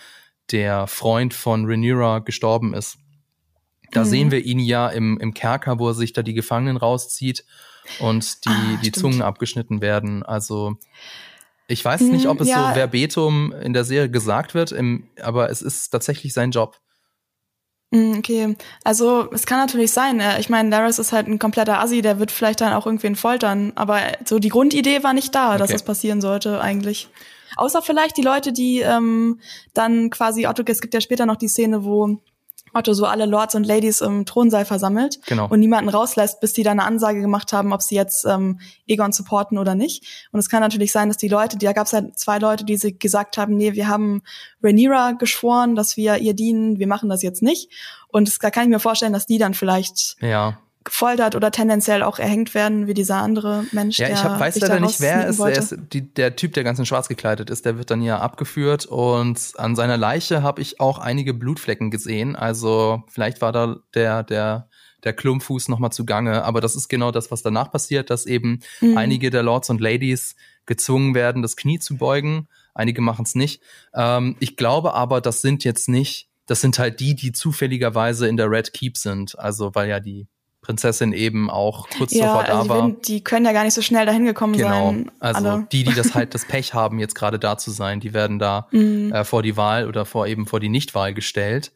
[0.51, 2.97] der Freund von Rhaenyra gestorben ist.
[3.91, 4.05] Da mhm.
[4.05, 7.45] sehen wir ihn ja im, im Kerker, wo er sich da die Gefangenen rauszieht
[8.00, 10.24] und die, ah, die Zungen abgeschnitten werden.
[10.24, 10.77] Also
[11.67, 12.69] ich weiß nicht, ob es ja.
[12.69, 16.79] so verbetum in der Serie gesagt wird, im, aber es ist tatsächlich sein Job.
[17.91, 20.19] Mm, okay, also es kann natürlich sein.
[20.19, 23.15] Äh, ich meine, Laris ist halt ein kompletter Assi, der wird vielleicht dann auch irgendwen
[23.15, 23.74] foltern.
[23.75, 25.60] Aber so die Grundidee war nicht da, okay.
[25.60, 27.10] dass das passieren sollte eigentlich.
[27.57, 29.39] Außer vielleicht die Leute, die ähm,
[29.74, 32.21] dann quasi Otto, es gibt ja später noch die Szene, wo
[32.73, 35.47] Otto so alle Lords und Ladies im Thronsaal versammelt genau.
[35.49, 39.11] und niemanden rauslässt, bis die dann eine Ansage gemacht haben, ob sie jetzt ähm, Egon
[39.11, 40.27] supporten oder nicht.
[40.31, 42.77] Und es kann natürlich sein, dass die Leute, da gab es halt zwei Leute, die
[42.77, 44.21] sie gesagt haben, nee, wir haben
[44.63, 47.69] Rhaenyra geschworen, dass wir ihr dienen, wir machen das jetzt nicht.
[48.07, 52.17] Und da kann ich mir vorstellen, dass die dann vielleicht ja gefoltert oder tendenziell auch
[52.17, 54.00] erhängt werden, wie dieser andere Mensch.
[54.00, 55.39] Ja, ich hab, weiß leider nicht, wer ist.
[55.39, 58.19] Er ist die, der Typ, der ganz in schwarz gekleidet ist, der wird dann ja
[58.19, 62.35] abgeführt und an seiner Leiche habe ich auch einige Blutflecken gesehen.
[62.35, 64.69] Also vielleicht war da der, der,
[65.03, 66.43] der Klumpfuß nochmal zugange.
[66.43, 68.97] Aber das ist genau das, was danach passiert, dass eben mhm.
[68.97, 70.35] einige der Lords und Ladies
[70.65, 72.47] gezwungen werden, das Knie zu beugen.
[72.73, 73.61] Einige machen es nicht.
[73.93, 78.38] Ähm, ich glaube aber, das sind jetzt nicht, das sind halt die, die zufälligerweise in
[78.38, 79.38] der Red Keep sind.
[79.38, 80.27] Also weil ja die
[80.62, 82.82] Prinzessin eben auch kurz ja, zuvor da also war.
[82.84, 84.91] Bin, die können ja gar nicht so schnell dahin gekommen genau.
[84.91, 85.12] sein.
[85.19, 85.67] Also alle.
[85.71, 88.67] die, die das halt das Pech haben, jetzt gerade da zu sein, die werden da
[88.71, 89.12] mhm.
[89.12, 91.71] äh, vor die Wahl oder vor eben vor die Nichtwahl gestellt.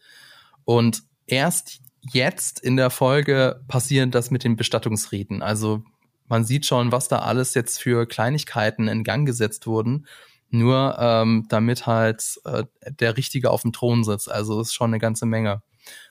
[0.65, 5.41] Und erst jetzt in der Folge passieren das mit den Bestattungsriten.
[5.41, 5.83] Also
[6.27, 10.07] man sieht schon, was da alles jetzt für Kleinigkeiten in Gang gesetzt wurden,
[10.49, 12.63] nur ähm, damit halt äh,
[12.99, 14.31] der Richtige auf dem Thron sitzt.
[14.31, 15.61] Also ist schon eine ganze Menge.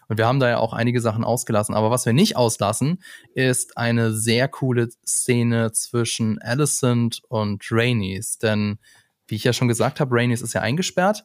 [0.09, 1.75] Und wir haben da ja auch einige Sachen ausgelassen.
[1.75, 3.03] Aber was wir nicht auslassen,
[3.35, 8.39] ist eine sehr coole Szene zwischen Alicent und Rhaenys.
[8.39, 8.79] Denn,
[9.27, 11.25] wie ich ja schon gesagt habe, Rhaenys ist ja eingesperrt.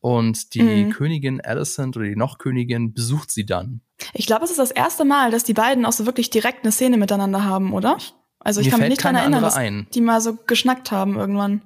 [0.00, 0.90] Und die mhm.
[0.90, 3.80] Königin Alicent oder die Noch-Königin besucht sie dann.
[4.12, 6.72] Ich glaube, es ist das erste Mal, dass die beiden auch so wirklich direkt eine
[6.72, 7.96] Szene miteinander haben, oder?
[8.38, 9.86] Also ich Mir kann mich nicht daran erinnern, dass ein.
[9.94, 11.62] die mal so geschnackt haben irgendwann.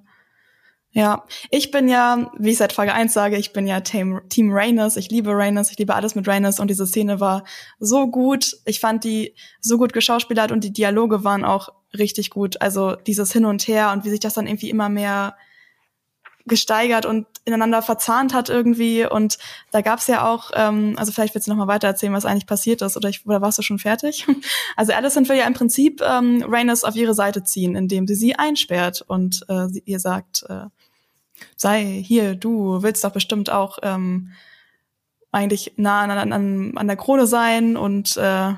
[0.93, 4.53] Ja, ich bin ja, wie ich seit Frage 1 sage, ich bin ja Team, Team
[4.53, 4.97] Rhaenys.
[4.97, 7.45] Ich liebe Rhaenys, ich liebe alles mit Rhaenys und diese Szene war
[7.79, 8.57] so gut.
[8.65, 12.61] Ich fand die so gut geschauspielert und die Dialoge waren auch richtig gut.
[12.63, 15.37] Also dieses Hin und Her und wie sich das dann irgendwie immer mehr
[16.49, 19.07] gesteigert und ineinander verzahnt hat irgendwie.
[19.07, 19.39] Und
[19.71, 22.47] da gab's ja auch, ähm, also vielleicht willst du noch mal weiter erzählen, was eigentlich
[22.47, 24.27] passiert ist, oder, ich, oder warst du schon fertig?
[24.77, 28.37] Also Alicent will ja im Prinzip ähm, Rhaenys auf ihre Seite ziehen, indem sie sie
[28.37, 30.67] einsperrt und äh, sie, ihr sagt, äh,
[31.57, 34.33] sei hier, du willst doch bestimmt auch ähm,
[35.33, 38.55] eigentlich nah an, an, an der Krone sein und äh,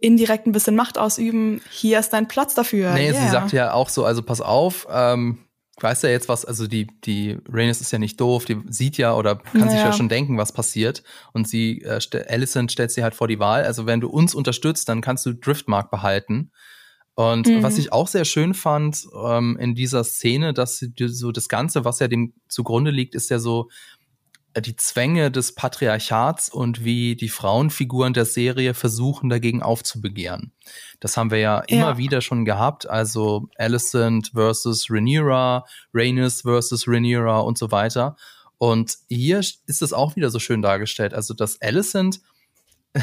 [0.00, 1.60] indirekt ein bisschen Macht ausüben.
[1.70, 2.92] Hier ist dein Platz dafür.
[2.94, 3.20] Nee, yeah.
[3.20, 5.38] sie sagt ja auch so, also pass auf, ähm,
[5.80, 9.14] weißt ja jetzt was, also die, die Rhaenys ist ja nicht doof, die sieht ja
[9.14, 9.72] oder kann naja.
[9.72, 11.02] sich ja schon denken, was passiert.
[11.32, 13.64] Und sie, äh, Alicent stellt sie halt vor die Wahl.
[13.64, 16.52] Also wenn du uns unterstützt, dann kannst du Driftmark behalten.
[17.18, 17.64] Und mhm.
[17.64, 21.98] was ich auch sehr schön fand ähm, in dieser Szene, dass so das Ganze, was
[21.98, 23.70] ja dem zugrunde liegt, ist ja so
[24.54, 30.52] äh, die Zwänge des Patriarchats und wie die Frauenfiguren der Serie versuchen, dagegen aufzubegehren.
[31.00, 31.76] Das haben wir ja, ja.
[31.76, 32.88] immer wieder schon gehabt.
[32.88, 38.14] Also Alicent versus Rhaenyra, Rhaenys versus Rhaenyra und so weiter.
[38.58, 41.14] Und hier ist es auch wieder so schön dargestellt.
[41.14, 42.20] Also, dass Alicent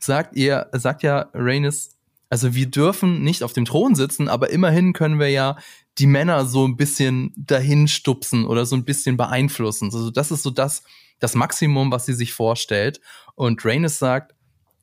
[0.00, 1.97] sagt ihr, sagt ja Rhaenys,
[2.30, 5.56] also wir dürfen nicht auf dem Thron sitzen, aber immerhin können wir ja
[5.98, 9.86] die Männer so ein bisschen dahin stupsen oder so ein bisschen beeinflussen.
[9.86, 10.82] Also das ist so das,
[11.18, 13.00] das Maximum, was sie sich vorstellt.
[13.34, 14.34] Und Rhaenys sagt,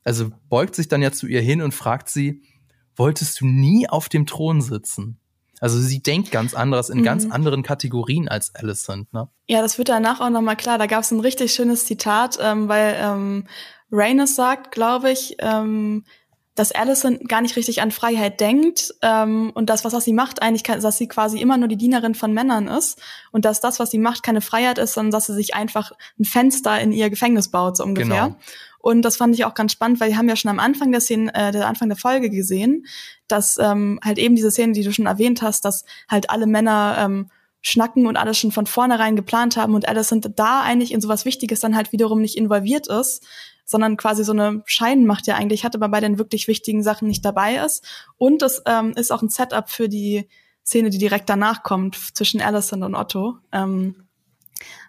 [0.03, 2.41] also beugt sich dann ja zu ihr hin und fragt sie,
[2.95, 5.19] wolltest du nie auf dem Thron sitzen?
[5.61, 7.03] Also sie denkt ganz anderes in mhm.
[7.03, 9.29] ganz anderen Kategorien als Alicent, ne?
[9.47, 10.77] Ja, das wird danach auch nochmal klar.
[10.77, 13.47] Da gab es ein richtig schönes Zitat, ähm, weil ähm,
[13.91, 16.03] Rhaenys sagt, glaube ich, ähm,
[16.55, 20.41] dass Allison gar nicht richtig an Freiheit denkt ähm, und das, was, was sie macht,
[20.41, 22.99] eigentlich, kann, dass sie quasi immer nur die Dienerin von Männern ist
[23.31, 26.23] und dass das, was sie macht, keine Freiheit ist, sondern dass sie sich einfach ein
[26.23, 28.27] Fenster in ihr Gefängnis baut, so ungefähr.
[28.27, 28.35] Genau.
[28.79, 31.01] Und das fand ich auch ganz spannend, weil wir haben ja schon am Anfang der
[31.01, 32.85] Szene, äh, der Anfang der Folge gesehen,
[33.27, 36.95] dass ähm, halt eben diese Szene, die du schon erwähnt hast, dass halt alle Männer
[36.99, 37.29] ähm,
[37.61, 41.59] schnacken und alles schon von vornherein geplant haben und Allison da eigentlich in sowas Wichtiges
[41.59, 43.25] dann halt wiederum nicht involviert ist,
[43.65, 47.25] sondern quasi so eine Scheinmacht ja eigentlich hat, aber bei den wirklich wichtigen Sachen nicht
[47.25, 47.83] dabei ist.
[48.17, 50.27] Und es ähm, ist auch ein Setup für die
[50.63, 53.37] Szene, die direkt danach kommt zwischen Allison und Otto.
[53.51, 54.07] Ähm,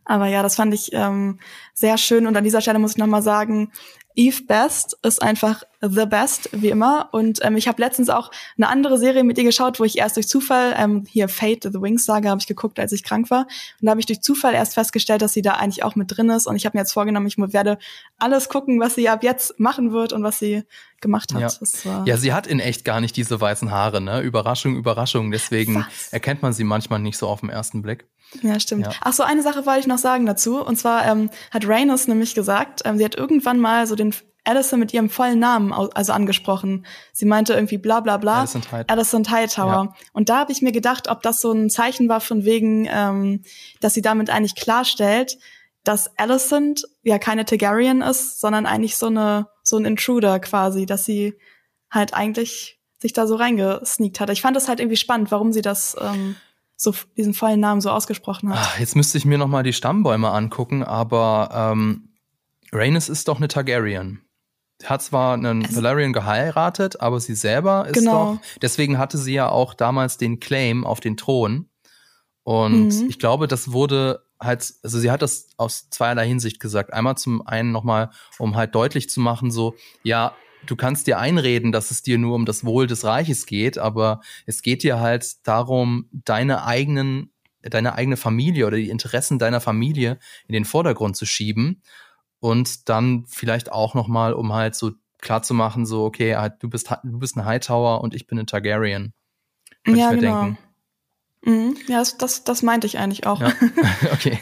[0.05, 1.41] aber ja, das fand ich ähm,
[1.75, 2.27] sehr schön.
[2.27, 3.73] Und an dieser Stelle muss ich nochmal sagen,
[4.16, 7.11] Eve Best ist einfach the best, wie immer.
[7.12, 10.16] Und ähm, ich habe letztens auch eine andere Serie mit ihr geschaut, wo ich erst
[10.16, 13.42] durch Zufall, ähm, hier Fate, The Wings Saga, habe ich geguckt, als ich krank war.
[13.42, 16.31] Und da habe ich durch Zufall erst festgestellt, dass sie da eigentlich auch mit drin
[16.31, 16.46] ist.
[16.46, 17.79] Und ich habe mir jetzt vorgenommen, ich werde
[18.18, 20.64] alles gucken, was sie ab jetzt machen wird und was sie
[21.02, 21.40] gemacht hat.
[21.40, 21.50] Ja.
[21.61, 24.22] Das, äh ja, sie hat in echt gar nicht diese weißen Haare, ne?
[24.22, 25.31] Überraschung, Überraschung.
[25.31, 26.11] Deswegen was?
[26.11, 28.07] erkennt man sie manchmal nicht so auf den ersten Blick.
[28.43, 28.87] Ja, stimmt.
[28.87, 28.93] Ja.
[29.01, 30.65] Ach so, eine Sache wollte ich noch sagen dazu.
[30.65, 34.79] Und zwar ähm, hat Rhaenys nämlich gesagt, ähm, sie hat irgendwann mal so den Addison
[34.79, 36.87] mit ihrem vollen Namen also angesprochen.
[37.12, 38.43] Sie meinte irgendwie bla bla bla.
[38.43, 38.85] Addison, Hightower.
[38.89, 39.85] Addison Hightower.
[39.85, 39.95] Ja.
[40.12, 43.43] Und da habe ich mir gedacht, ob das so ein Zeichen war von wegen, ähm,
[43.81, 45.39] dass sie damit eigentlich klarstellt,
[45.83, 51.05] dass Alicent ja keine Targaryen ist, sondern eigentlich so eine so ein Intruder quasi, dass
[51.05, 51.35] sie
[51.91, 54.31] halt eigentlich sich da so reingesneakt hat.
[54.31, 56.37] Ich fand das halt irgendwie spannend, warum sie das ähm,
[56.77, 58.59] so diesen vollen Namen so ausgesprochen hat.
[58.61, 62.11] Ach, jetzt müsste ich mir noch mal die Stammbäume angucken, aber ähm,
[62.73, 64.27] Rhaenys ist doch eine Targaryen
[64.85, 68.35] hat zwar einen es Valerian geheiratet, aber sie selber ist genau.
[68.35, 71.69] doch, deswegen hatte sie ja auch damals den Claim auf den Thron.
[72.43, 73.09] Und mhm.
[73.09, 76.93] ich glaube, das wurde halt, also sie hat das aus zweierlei Hinsicht gesagt.
[76.93, 80.35] Einmal zum einen nochmal, um halt deutlich zu machen, so, ja,
[80.66, 84.20] du kannst dir einreden, dass es dir nur um das Wohl des Reiches geht, aber
[84.46, 90.18] es geht dir halt darum, deine eigenen, deine eigene Familie oder die Interessen deiner Familie
[90.46, 91.83] in den Vordergrund zu schieben
[92.40, 96.68] und dann vielleicht auch noch mal, um halt so klar zu machen, so okay, du
[96.68, 99.12] bist du bist ein Hightower und ich bin ein Targaryen.
[99.85, 100.44] Würde ja, ich mir genau.
[100.44, 100.65] denken.
[101.47, 101.77] Mhm.
[101.87, 103.41] Ja, das, das, das meinte ich eigentlich auch.
[103.41, 103.53] Ja.
[104.13, 104.39] Okay.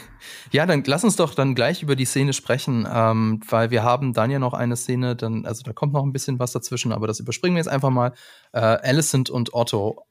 [0.51, 4.13] Ja, dann lass uns doch dann gleich über die Szene sprechen, ähm, weil wir haben
[4.13, 7.07] dann ja noch eine Szene, dann, also da kommt noch ein bisschen was dazwischen, aber
[7.07, 8.13] das überspringen wir jetzt einfach mal.
[8.53, 10.03] Äh, Alicent und Otto.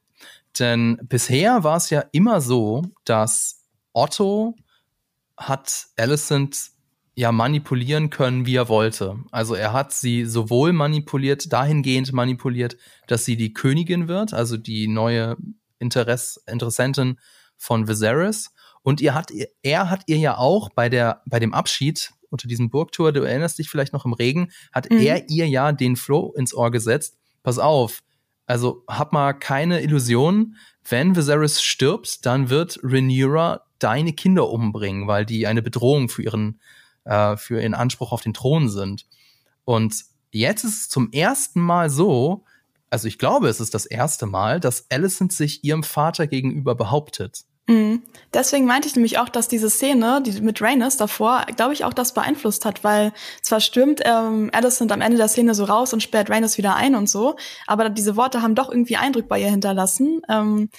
[0.57, 4.55] Denn bisher war es ja immer so, dass Otto
[5.35, 6.71] hat Alicent
[7.15, 9.17] ja manipulieren können, wie er wollte.
[9.31, 12.77] Also er hat sie sowohl manipuliert, dahingehend manipuliert,
[13.07, 15.37] dass sie die Königin wird, also die neue
[15.79, 17.19] Interess Interessentin
[17.57, 18.51] von Viserys.
[18.81, 19.31] Und ihr hat,
[19.63, 23.57] er hat ihr ja auch bei der, bei dem Abschied unter diesem Burgtor, du erinnerst
[23.57, 24.99] dich vielleicht noch im Regen, hat mhm.
[24.99, 27.17] er ihr ja den Flow ins Ohr gesetzt.
[27.43, 28.03] Pass auf,
[28.45, 30.55] also hab mal keine Illusion,
[30.87, 36.59] wenn Viserys stirbt, dann wird Rhaenyra deine Kinder umbringen, weil die eine Bedrohung für ihren
[37.05, 39.05] äh, für ihren Anspruch auf den Thron sind.
[39.63, 42.43] Und jetzt ist es zum ersten Mal so,
[42.95, 47.41] also ich glaube, es ist das erste Mal, dass Alicent sich ihrem Vater gegenüber behauptet.
[47.67, 48.03] Mhm.
[48.33, 51.91] Deswegen meinte ich nämlich auch, dass diese Szene, die mit Rhaenys davor, glaube ich, auch
[51.91, 56.03] das beeinflusst hat, weil zwar stürmt ähm, Alicent am Ende der Szene so raus und
[56.03, 57.35] sperrt Rhaenys wieder ein und so,
[57.67, 60.21] aber diese Worte haben doch irgendwie Eindruck bei ihr hinterlassen.
[60.29, 60.69] Ähm,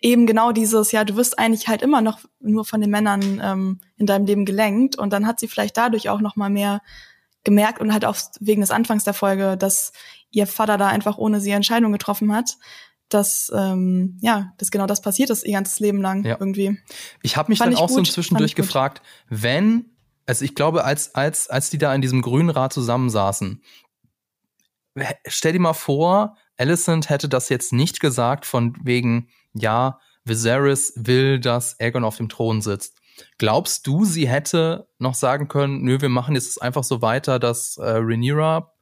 [0.00, 3.80] eben genau dieses, ja, du wirst eigentlich halt immer noch nur von den Männern ähm,
[3.98, 6.80] in deinem Leben gelenkt und dann hat sie vielleicht dadurch auch noch mal mehr
[7.46, 9.92] gemerkt und halt auch wegen des Anfangs der Folge, dass
[10.30, 12.58] ihr Vater da einfach ohne sie Entscheidung getroffen hat,
[13.08, 16.36] dass ähm, ja, dass genau das passiert ist ihr ganzes Leben lang ja.
[16.38, 16.78] irgendwie.
[17.22, 18.06] Ich habe mich Fand dann auch gut.
[18.06, 19.86] so zwischendurch gefragt, wenn
[20.26, 23.62] also ich glaube, als als als die da in diesem grünen Rad zusammensaßen,
[25.26, 31.38] stell dir mal vor, Alicent hätte das jetzt nicht gesagt von wegen ja, Viserys will,
[31.38, 32.98] dass Aegon auf dem Thron sitzt.
[33.38, 37.76] Glaubst du, sie hätte noch sagen können, nö, wir machen jetzt einfach so weiter, dass
[37.78, 38.72] äh, Rhaenyra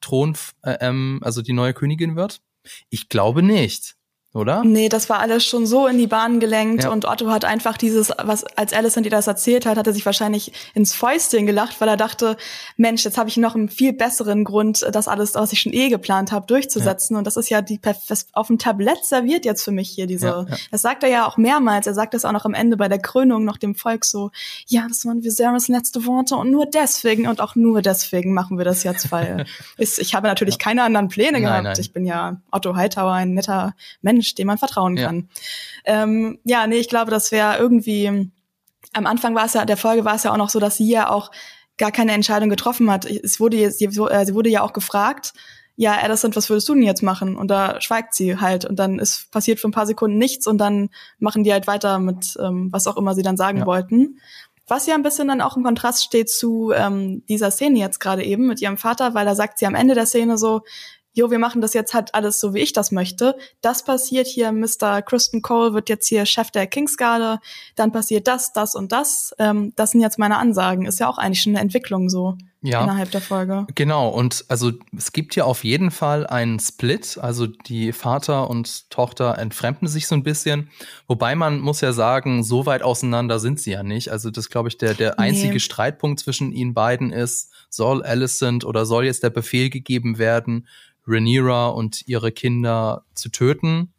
[0.00, 2.42] Thron, äh, ähm, also die neue Königin wird?
[2.90, 3.96] Ich glaube nicht
[4.34, 4.64] oder?
[4.64, 6.90] Nee, das war alles schon so in die Bahn gelenkt ja.
[6.90, 10.04] und Otto hat einfach dieses, was als Alison dir das erzählt hat, hat er sich
[10.04, 12.36] wahrscheinlich ins Fäustchen gelacht, weil er dachte,
[12.76, 15.88] Mensch, jetzt habe ich noch einen viel besseren Grund, das alles, was ich schon eh
[15.88, 17.14] geplant habe, durchzusetzen.
[17.14, 17.18] Ja.
[17.18, 20.26] Und das ist ja die das auf dem Tablett serviert jetzt für mich hier diese.
[20.26, 21.86] Ja, das sagt er ja auch mehrmals.
[21.86, 24.32] Er sagt das auch noch am Ende bei der Krönung noch dem Volk so,
[24.66, 28.64] ja, das waren Viserys letzte Worte und nur deswegen und auch nur deswegen machen wir
[28.64, 29.46] das jetzt, weil
[29.78, 31.62] ist, ich habe natürlich keine anderen Pläne gehabt.
[31.62, 31.80] Nein, nein.
[31.80, 35.28] Ich bin ja Otto Hightower, ein netter Mensch Mensch, dem man vertrauen kann.
[35.86, 38.30] Ja, ähm, ja nee, ich glaube, das wäre irgendwie,
[38.92, 40.88] am Anfang war es ja, der Folge war es ja auch noch so, dass sie
[40.88, 41.30] ja auch
[41.76, 43.04] gar keine Entscheidung getroffen hat.
[43.04, 45.32] Es wurde, sie, äh, sie wurde ja auch gefragt,
[45.76, 47.36] ja, Addison, was würdest du denn jetzt machen?
[47.36, 50.58] Und da schweigt sie halt und dann ist passiert für ein paar Sekunden nichts und
[50.58, 53.66] dann machen die halt weiter mit ähm, was auch immer sie dann sagen ja.
[53.66, 54.20] wollten.
[54.68, 58.22] Was ja ein bisschen dann auch im Kontrast steht zu ähm, dieser Szene jetzt gerade
[58.22, 60.62] eben mit ihrem Vater, weil da sagt sie am Ende der Szene so,
[61.14, 63.36] jo, wir machen das jetzt halt alles so, wie ich das möchte.
[63.60, 65.00] Das passiert hier, Mr.
[65.00, 67.40] Kristen Cole wird jetzt hier Chef der Kingsgarde,
[67.76, 69.34] dann passiert das, das und das.
[69.38, 70.86] Ähm, das sind jetzt meine Ansagen.
[70.86, 73.66] Ist ja auch eigentlich schon eine Entwicklung so ja, innerhalb der Folge.
[73.74, 78.90] Genau, und also es gibt ja auf jeden Fall einen Split, also die Vater und
[78.90, 80.70] Tochter entfremden sich so ein bisschen,
[81.06, 84.10] wobei man muss ja sagen, so weit auseinander sind sie ja nicht.
[84.10, 85.60] Also das glaube ich der der einzige nee.
[85.60, 90.66] Streitpunkt zwischen ihnen beiden ist, soll Alicent oder soll jetzt der Befehl gegeben werden,
[91.06, 93.92] Rhaenyra und ihre Kinder zu töten.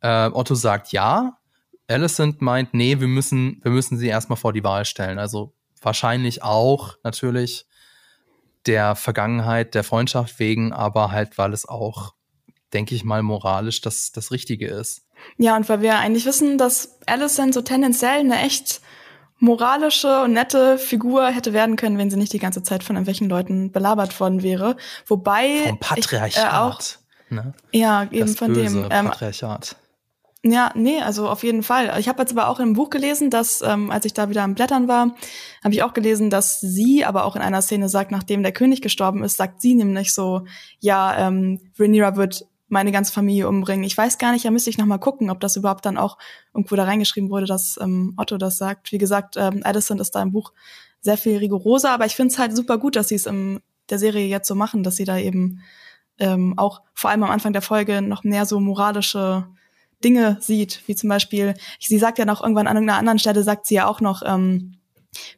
[0.00, 1.38] Äh, Otto sagt ja.
[1.86, 5.18] Alicent meint, nee, wir müssen, wir müssen sie erstmal vor die Wahl stellen.
[5.18, 7.66] Also wahrscheinlich auch natürlich
[8.66, 12.14] der Vergangenheit, der Freundschaft wegen, aber halt, weil es auch,
[12.72, 15.06] denke ich mal, moralisch das, das Richtige ist.
[15.36, 18.80] Ja, und weil wir eigentlich wissen, dass Alicent so tendenziell eine echt
[19.44, 23.28] moralische und nette Figur hätte werden können, wenn sie nicht die ganze Zeit von irgendwelchen
[23.28, 24.76] Leuten belabert worden wäre.
[25.06, 26.30] Wobei vom Patriarchat.
[26.30, 26.80] Ich, äh, auch,
[27.28, 27.54] ne?
[27.70, 29.76] Ja, eben das von böse dem ähm, Patriarchat.
[30.46, 31.94] Ja, nee, also auf jeden Fall.
[31.98, 34.54] Ich habe jetzt aber auch im Buch gelesen, dass, ähm, als ich da wieder am
[34.54, 35.14] Blättern war,
[35.62, 38.82] habe ich auch gelesen, dass sie aber auch in einer Szene sagt, nachdem der König
[38.82, 40.44] gestorben ist, sagt sie nämlich so,
[40.80, 43.84] ja, ähm, Rhaenyra wird meine ganze Familie umbringen.
[43.84, 46.18] Ich weiß gar nicht, da müsste ich noch mal gucken, ob das überhaupt dann auch
[46.54, 48.92] irgendwo da reingeschrieben wurde, dass ähm, Otto das sagt.
[48.92, 50.52] Wie gesagt, ähm, Addison ist da im Buch
[51.00, 53.98] sehr viel rigoroser, aber ich finde es halt super gut, dass sie es in der
[53.98, 55.60] Serie jetzt so machen, dass sie da eben
[56.18, 59.46] ähm, auch vor allem am Anfang der Folge noch mehr so moralische
[60.02, 63.66] Dinge sieht, wie zum Beispiel, sie sagt ja noch irgendwann an irgendeiner anderen Stelle, sagt
[63.66, 64.78] sie ja auch noch, ähm,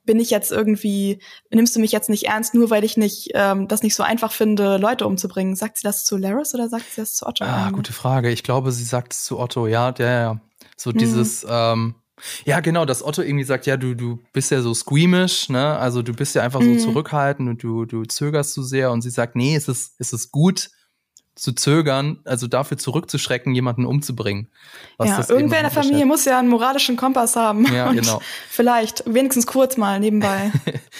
[0.04, 3.68] bin ich jetzt irgendwie, nimmst du mich jetzt nicht ernst, nur weil ich nicht ähm,
[3.68, 5.56] das nicht so einfach finde, Leute umzubringen?
[5.56, 7.44] Sagt sie das zu Laris oder sagt sie das zu Otto?
[7.44, 8.30] Ah, gute Frage.
[8.30, 10.40] Ich glaube, sie sagt es zu Otto, ja, ja, ja.
[10.76, 10.98] So mhm.
[10.98, 11.94] dieses, ähm,
[12.44, 15.76] ja, genau, dass Otto irgendwie sagt, ja, du, du bist ja so squeamish, ne?
[15.76, 16.78] Also du bist ja einfach so mhm.
[16.78, 20.32] zurückhaltend und du, du zögerst zu sehr und sie sagt, nee, es ist, es ist
[20.32, 20.70] gut,
[21.36, 24.48] zu zögern, also dafür zurückzuschrecken, jemanden umzubringen.
[24.98, 27.72] ja, irgendwer in der Familie muss ja einen moralischen Kompass haben.
[27.72, 28.20] Ja, genau.
[28.48, 30.50] Vielleicht wenigstens kurz mal nebenbei.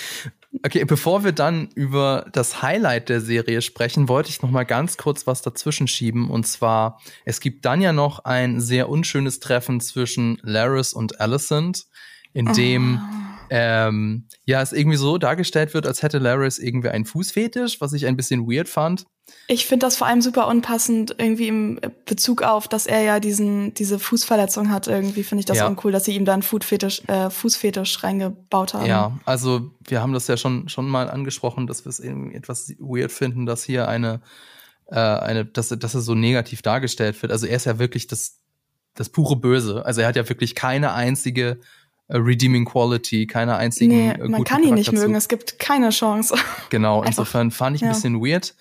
[0.63, 4.99] okay, bevor wir dann über das Highlight der Serie sprechen, wollte ich noch mal ganz
[4.99, 6.31] kurz was dazwischen schieben.
[6.31, 11.87] Und zwar, es gibt dann ja noch ein sehr unschönes Treffen zwischen Laris und Alicent,
[12.35, 17.05] in dem oh ähm, ja, es irgendwie so dargestellt wird, als hätte Laris irgendwie einen
[17.05, 19.07] Fußfetisch, was ich ein bisschen weird fand.
[19.49, 23.75] Ich finde das vor allem super unpassend irgendwie im Bezug auf, dass er ja diesen
[23.75, 24.87] diese Fußverletzung hat.
[24.87, 25.67] Irgendwie finde ich das ja.
[25.67, 28.87] uncool, dass sie ihm da einen Fußfetisch, äh, Fußfetisch reingebaut haben.
[28.87, 32.73] Ja, also wir haben das ja schon schon mal angesprochen, dass wir es irgendwie etwas
[32.79, 34.21] weird finden, dass hier eine
[34.87, 37.33] äh, eine dass dass er so negativ dargestellt wird.
[37.33, 38.39] Also er ist ja wirklich das
[38.95, 39.85] das pure Böse.
[39.85, 41.59] Also er hat ja wirklich keine einzige
[42.09, 46.37] redeeming Quality, keine einzigen nee, äh, man kann ihn nicht mögen, es gibt keine Chance.
[46.71, 47.93] Genau, insofern fand ich ein ja.
[47.93, 48.55] bisschen weird,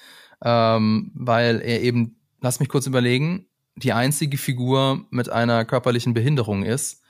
[0.43, 6.63] ähm, weil er eben, lass mich kurz überlegen, die einzige Figur mit einer körperlichen Behinderung
[6.63, 7.01] ist,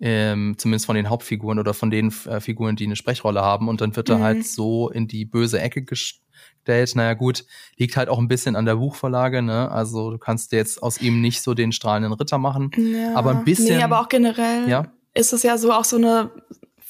[0.00, 3.80] ähm, zumindest von den Hauptfiguren oder von den äh, Figuren, die eine Sprechrolle haben, und
[3.80, 4.16] dann wird mhm.
[4.16, 6.94] er halt so in die böse Ecke gestellt.
[6.94, 7.44] Naja, gut,
[7.76, 9.70] liegt halt auch ein bisschen an der Buchvorlage, ne?
[9.70, 12.70] Also du kannst jetzt aus ihm nicht so den strahlenden Ritter machen.
[12.76, 13.14] Ja.
[13.14, 13.76] Aber ein bisschen.
[13.76, 14.68] Nee, aber auch generell.
[14.68, 16.30] Ja ist es ja so auch so eine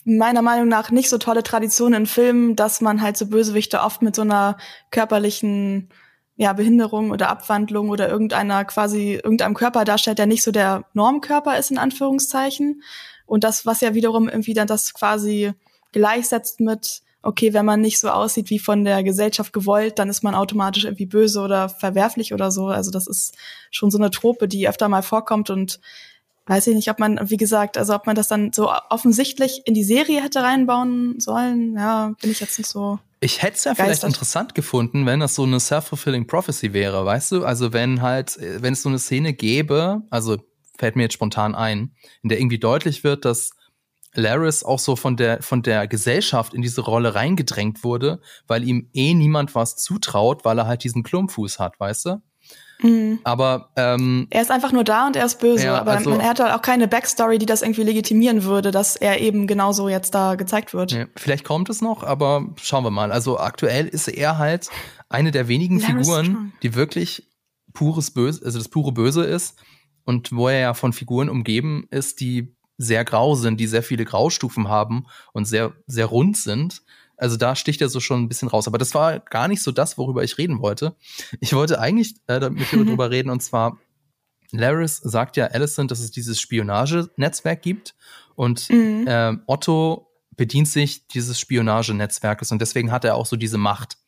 [0.05, 4.03] meiner Meinung nach nicht so tolle Tradition in Filmen, dass man halt so Bösewichte oft
[4.03, 4.57] mit so einer
[4.91, 5.91] körperlichen
[6.37, 11.59] ja, Behinderung oder Abwandlung oder irgendeiner quasi irgendeinem Körper darstellt, der nicht so der Normkörper
[11.59, 12.83] ist in Anführungszeichen.
[13.27, 15.53] Und das, was ja wiederum irgendwie dann das quasi
[15.93, 20.23] gleichsetzt mit, okay, wenn man nicht so aussieht wie von der Gesellschaft gewollt, dann ist
[20.23, 22.69] man automatisch irgendwie böse oder verwerflich oder so.
[22.69, 23.35] Also das ist
[23.71, 25.79] schon so eine Trope, die öfter mal vorkommt und
[26.51, 29.75] weiß ich nicht, ob man, wie gesagt, also ob man das dann so offensichtlich in
[29.75, 31.77] die Serie hätte reinbauen sollen.
[31.77, 32.99] Ja, bin ich jetzt nicht so.
[33.21, 37.33] Ich hätte es ja vielleicht interessant gefunden, wenn das so eine self-fulfilling prophecy wäre, weißt
[37.33, 37.45] du?
[37.45, 40.39] Also wenn halt, wenn es so eine Szene gäbe, also
[40.77, 43.53] fällt mir jetzt spontan ein, in der irgendwie deutlich wird, dass
[44.15, 48.91] Laris auch so von der, von der Gesellschaft in diese Rolle reingedrängt wurde, weil ihm
[48.93, 52.23] eh niemand was zutraut, weil er halt diesen Klumpfuß hat, weißt du?
[52.83, 53.21] Mhm.
[53.25, 55.67] Aber ähm, er ist einfach nur da und er ist böse.
[55.67, 58.71] Ja, aber also, man, er hat halt auch keine Backstory, die das irgendwie legitimieren würde,
[58.71, 60.93] dass er eben genauso jetzt da gezeigt wird.
[60.93, 63.13] Ja, vielleicht kommt es noch, aber schauen wir mal.
[63.13, 64.71] Also aktuell ist er halt
[65.09, 66.53] eine der wenigen Larry Figuren, Strong.
[66.63, 67.29] die wirklich
[67.73, 69.57] pures Böse, also das pure Böse ist
[70.05, 74.05] und wo er ja von Figuren umgeben ist, die sehr grau sind, die sehr viele
[74.07, 76.83] Graustufen haben und sehr sehr rund sind.
[77.21, 78.67] Also da sticht er so schon ein bisschen raus.
[78.67, 80.97] Aber das war gar nicht so das, worüber ich reden wollte.
[81.41, 83.79] Ich wollte eigentlich äh, mit dir drüber reden und zwar
[84.53, 87.95] Laris sagt ja Alicent, dass es dieses Spionagenetzwerk gibt
[88.35, 89.07] und mhm.
[89.07, 93.99] äh, Otto bedient sich dieses Spionagenetzwerkes und deswegen hat er auch so diese Macht.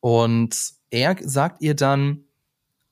[0.00, 0.54] Und
[0.90, 2.24] er sagt ihr dann,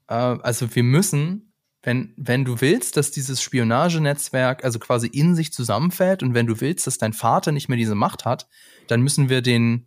[0.09, 1.53] äh, also wir müssen,
[1.83, 6.61] wenn, wenn du willst, dass dieses Spionagenetzwerk also quasi in sich zusammenfällt und wenn du
[6.61, 8.49] willst, dass dein Vater nicht mehr diese Macht hat,
[8.87, 9.87] dann müssen wir den,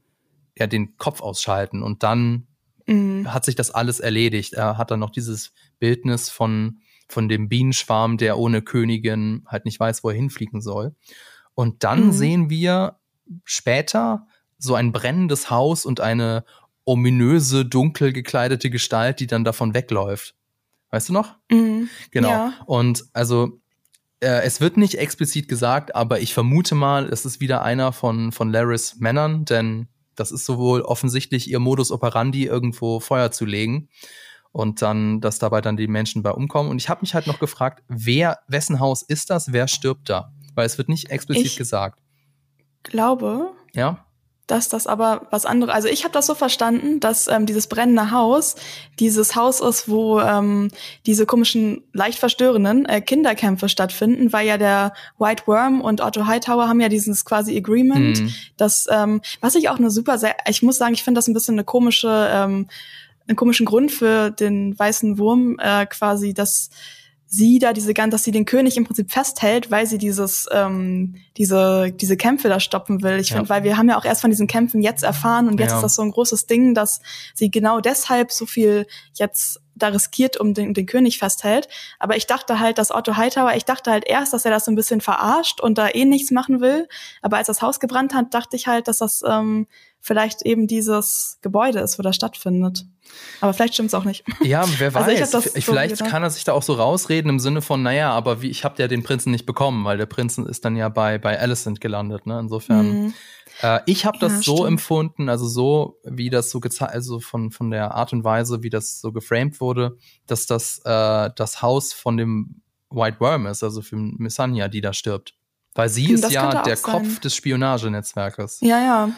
[0.58, 2.48] ja, den Kopf ausschalten und dann
[2.86, 3.32] mhm.
[3.34, 4.54] hat sich das alles erledigt.
[4.54, 9.80] Er hat dann noch dieses Bildnis von, von dem Bienenschwarm, der ohne Königin halt nicht
[9.80, 10.96] weiß, wo er hinfliegen soll.
[11.54, 12.12] Und dann mhm.
[12.12, 13.00] sehen wir
[13.44, 16.44] später so ein brennendes Haus und eine
[16.86, 20.36] ominöse, dunkel gekleidete Gestalt, die dann davon wegläuft.
[20.90, 21.36] Weißt du noch?
[21.52, 21.90] Mhm.
[22.12, 22.30] Genau.
[22.30, 22.54] Ja.
[22.66, 23.60] Und also
[24.20, 28.32] äh, es wird nicht explizit gesagt, aber ich vermute mal, es ist wieder einer von,
[28.32, 33.90] von Laris Männern, denn das ist sowohl offensichtlich ihr Modus operandi, irgendwo Feuer zu legen
[34.52, 36.72] und dann, dass dabei dann die Menschen bei umkommen.
[36.72, 39.54] Und ich habe mich halt noch gefragt, wer, wessen Haus ist das?
[39.54, 40.32] Wer stirbt da?
[40.56, 42.00] Weil es wird nicht explizit ich gesagt.
[42.84, 43.52] Glaube.
[43.74, 44.07] Ja
[44.48, 48.12] dass das aber was anderes, also ich habe das so verstanden, dass ähm, dieses brennende
[48.12, 48.56] Haus
[49.00, 50.70] dieses Haus ist, wo ähm,
[51.06, 56.68] diese komischen, leicht verstörenden äh, Kinderkämpfe stattfinden, weil ja der White Worm und Otto Hightower
[56.68, 58.34] haben ja dieses quasi Agreement, mhm.
[58.56, 61.34] das, ähm, was ich auch eine super, sehr, ich muss sagen, ich finde das ein
[61.34, 62.68] bisschen eine komische, ähm,
[63.28, 66.70] einen komischen Grund für den weißen Wurm, äh, quasi, dass
[67.28, 71.92] sie da diese dass sie den König im Prinzip festhält, weil sie dieses ähm, diese
[71.92, 73.20] diese Kämpfe da stoppen will.
[73.20, 73.36] Ich ja.
[73.36, 75.76] finde, weil wir haben ja auch erst von diesen Kämpfen jetzt erfahren und jetzt ja.
[75.78, 77.02] ist das so ein großes Ding, dass
[77.34, 81.68] sie genau deshalb so viel jetzt da riskiert, um den, den König festhält.
[82.00, 84.72] Aber ich dachte halt, dass Otto Hightower, ich dachte halt erst, dass er das so
[84.72, 86.88] ein bisschen verarscht und da eh nichts machen will.
[87.22, 89.68] Aber als das Haus gebrannt hat, dachte ich halt, dass das ähm,
[90.00, 92.86] vielleicht eben dieses Gebäude ist, wo das stattfindet.
[93.42, 94.24] Aber vielleicht stimmt es auch nicht.
[94.44, 95.34] Ja, wer weiß.
[95.34, 98.42] Also vielleicht so kann er sich da auch so rausreden im Sinne von, naja, aber
[98.42, 101.18] wie, ich habe ja den Prinzen nicht bekommen, weil der Prinzen ist dann ja bei,
[101.18, 102.26] bei Alicent gelandet.
[102.26, 102.40] Ne?
[102.40, 103.04] Insofern.
[103.04, 103.14] Mhm.
[103.62, 104.68] Äh, ich habe das ja, so stimmt.
[104.70, 108.70] empfunden, also so, wie das so gezeigt, also von, von der Art und Weise, wie
[108.70, 113.82] das so geframed wurde, dass das äh, das Haus von dem White Worm ist, also
[113.82, 115.34] für Missania, die da stirbt.
[115.74, 118.60] Weil sie hm, ist ja der Kopf des Spionagenetzwerkes.
[118.62, 119.10] Ja, ja.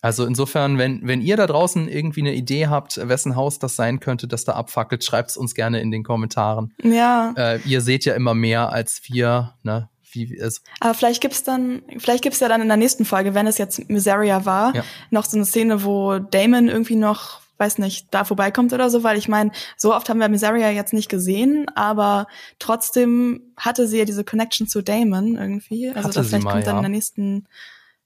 [0.00, 3.98] Also insofern, wenn, wenn ihr da draußen irgendwie eine Idee habt, wessen Haus das sein
[3.98, 6.72] könnte, das da abfackelt, schreibt es uns gerne in den Kommentaren.
[6.82, 7.34] Ja.
[7.36, 9.88] Äh, ihr seht ja immer mehr als wir, ne?
[10.12, 13.46] Wie es Aber vielleicht gibt's dann, vielleicht gibt's ja dann in der nächsten Folge, wenn
[13.46, 14.84] es jetzt Miseria war, ja.
[15.10, 19.18] noch so eine Szene, wo Damon irgendwie noch, weiß nicht, da vorbeikommt oder so, weil
[19.18, 22.26] ich meine, so oft haben wir Miseria jetzt nicht gesehen, aber
[22.58, 25.90] trotzdem hatte sie ja diese Connection zu Damon irgendwie.
[25.90, 26.78] Also das vielleicht mal, kommt dann ja.
[26.78, 27.36] in der nächsten,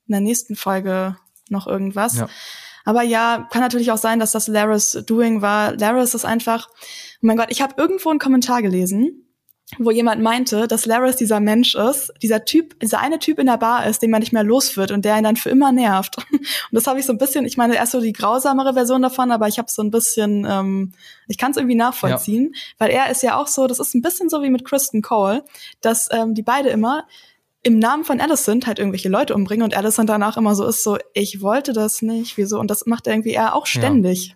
[0.08, 1.16] in der nächsten Folge
[1.52, 2.16] noch irgendwas.
[2.16, 2.28] Ja.
[2.84, 5.76] Aber ja, kann natürlich auch sein, dass das Laris Doing war.
[5.76, 6.74] Laris ist einfach, oh
[7.20, 9.22] mein Gott, ich habe irgendwo einen Kommentar gelesen,
[9.78, 13.56] wo jemand meinte, dass Laris dieser Mensch ist, dieser Typ, dieser eine Typ in der
[13.56, 16.16] Bar ist, den man nicht mehr los wird und der ihn dann für immer nervt.
[16.30, 19.30] Und das habe ich so ein bisschen, ich meine, erst so die grausamere Version davon,
[19.30, 20.92] aber ich habe so ein bisschen, ähm,
[21.26, 22.60] ich kann es irgendwie nachvollziehen, ja.
[22.78, 25.44] weil er ist ja auch so, das ist ein bisschen so wie mit Kristen Cole,
[25.80, 27.06] dass ähm, die beide immer
[27.62, 30.98] im Namen von Alicent halt irgendwelche Leute umbringen und Alicent danach immer so ist so,
[31.14, 32.58] ich wollte das nicht, wieso?
[32.58, 34.28] Und das macht er irgendwie er auch ständig.
[34.28, 34.34] Ja.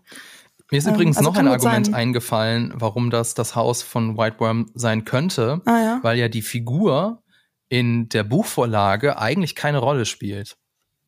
[0.70, 1.94] Mir ist ähm, übrigens also noch ein Argument sein.
[1.94, 5.98] eingefallen, warum das das Haus von White Worm sein könnte, ah, ja.
[6.02, 7.22] weil ja die Figur
[7.68, 10.56] in der Buchvorlage eigentlich keine Rolle spielt.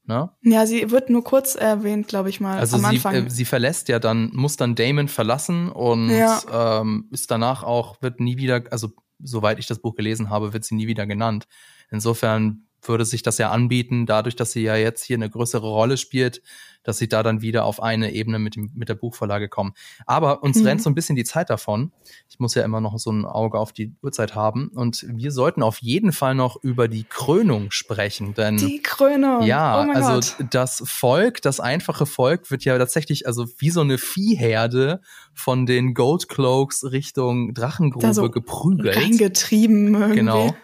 [0.07, 0.31] Ne?
[0.43, 2.59] Ja, sie wird nur kurz erwähnt, glaube ich mal.
[2.59, 3.15] Also am sie, Anfang.
[3.15, 6.81] Äh, sie verlässt ja dann, muss dann Damon verlassen und ja.
[6.81, 8.89] ähm, ist danach auch, wird nie wieder, also
[9.23, 11.47] soweit ich das Buch gelesen habe, wird sie nie wieder genannt.
[11.91, 15.97] Insofern würde sich das ja anbieten, dadurch, dass sie ja jetzt hier eine größere Rolle
[15.97, 16.43] spielt,
[16.85, 19.75] dass sie da dann wieder auf eine Ebene mit, dem, mit der Buchvorlage kommen.
[20.07, 20.67] Aber uns mhm.
[20.67, 21.93] rennt so ein bisschen die Zeit davon.
[22.31, 24.69] Ich muss ja immer noch so ein Auge auf die Uhrzeit haben.
[24.69, 28.33] Und wir sollten auf jeden Fall noch über die Krönung sprechen.
[28.35, 29.43] Denn die Krönung.
[29.43, 30.47] Ja, oh also Gott.
[30.51, 35.01] das Volk, das einfache Volk wird ja tatsächlich, also wie so eine Viehherde
[35.35, 38.97] von den Goldcloaks Richtung Drachengrube so geprügelt.
[38.97, 40.17] Reingetrieben irgendwie.
[40.17, 40.55] Genau.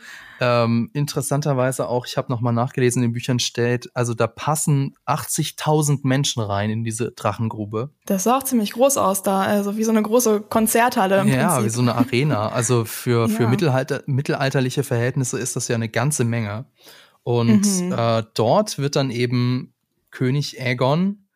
[0.44, 6.00] Ähm, interessanterweise auch, ich habe nochmal nachgelesen, in den Büchern steht, also da passen 80.000
[6.02, 7.90] Menschen rein in diese Drachengrube.
[8.04, 11.54] Das sah auch ziemlich groß aus da, also wie so eine große Konzerthalle im ja,
[11.54, 11.64] Prinzip.
[11.64, 12.48] wie so eine Arena.
[12.48, 13.48] Also für, für ja.
[13.48, 16.66] Mittelalter, mittelalterliche Verhältnisse ist das ja eine ganze Menge.
[17.22, 17.92] Und mhm.
[17.92, 19.72] äh, dort wird dann eben
[20.10, 21.26] König Aegon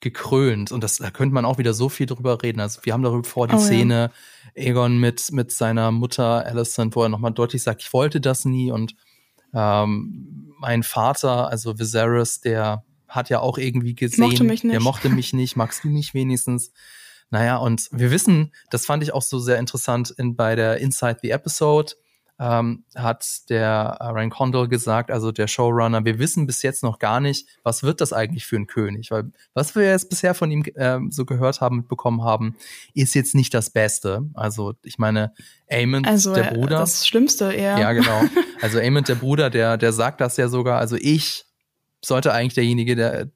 [0.00, 0.70] gekrönt.
[0.70, 2.60] Und das, da könnte man auch wieder so viel drüber reden.
[2.60, 4.10] Also wir haben darüber vor die oh, Szene ja.
[4.54, 8.70] Egon mit, mit seiner Mutter Alicent, wo er nochmal deutlich sagt, ich wollte das nie.
[8.70, 8.94] Und
[9.52, 14.72] ähm, mein Vater, also Viserys, der hat ja auch irgendwie gesehen, mochte mich nicht.
[14.72, 16.72] der mochte mich nicht, magst du mich wenigstens?
[17.30, 21.18] Naja, und wir wissen, das fand ich auch so sehr interessant in, bei der Inside
[21.22, 21.94] the Episode,
[22.38, 26.98] ähm, hat der äh, Ryan Condal gesagt, also der Showrunner, wir wissen bis jetzt noch
[26.98, 30.50] gar nicht, was wird das eigentlich für ein König, weil was wir jetzt bisher von
[30.50, 32.56] ihm äh, so gehört haben, mitbekommen haben,
[32.92, 34.28] ist jetzt nicht das Beste.
[34.34, 35.32] Also ich meine,
[35.70, 37.78] Amon, also, der Bruder, das Schlimmste eher.
[37.78, 38.22] ja genau,
[38.60, 41.44] also Amon, der Bruder, der der sagt das ja sogar, also ich
[42.04, 43.28] sollte eigentlich derjenige, der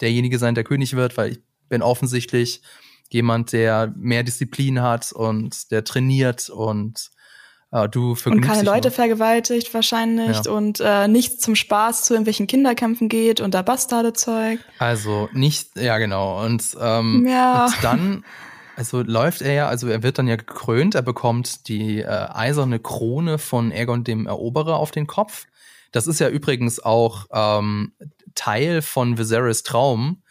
[0.00, 2.60] derjenige sein, der König wird, weil ich bin offensichtlich
[3.10, 7.10] jemand, der mehr Disziplin hat und der trainiert und
[7.74, 8.94] äh, du Und keine Leute nur.
[8.94, 10.50] vergewaltigt wahrscheinlich ja.
[10.52, 14.64] und äh, nicht zum Spaß zu irgendwelchen Kinderkämpfen geht und da Bastarde zeugt.
[14.78, 16.44] Also nicht, ja genau.
[16.44, 17.66] Und, ähm, ja.
[17.66, 18.24] und dann,
[18.76, 22.78] also läuft er ja, also er wird dann ja gekrönt, er bekommt die äh, eiserne
[22.78, 25.46] Krone von Aegon dem Eroberer auf den Kopf.
[25.90, 27.92] Das ist ja übrigens auch ähm,
[28.36, 30.22] Teil von Viserys Traum,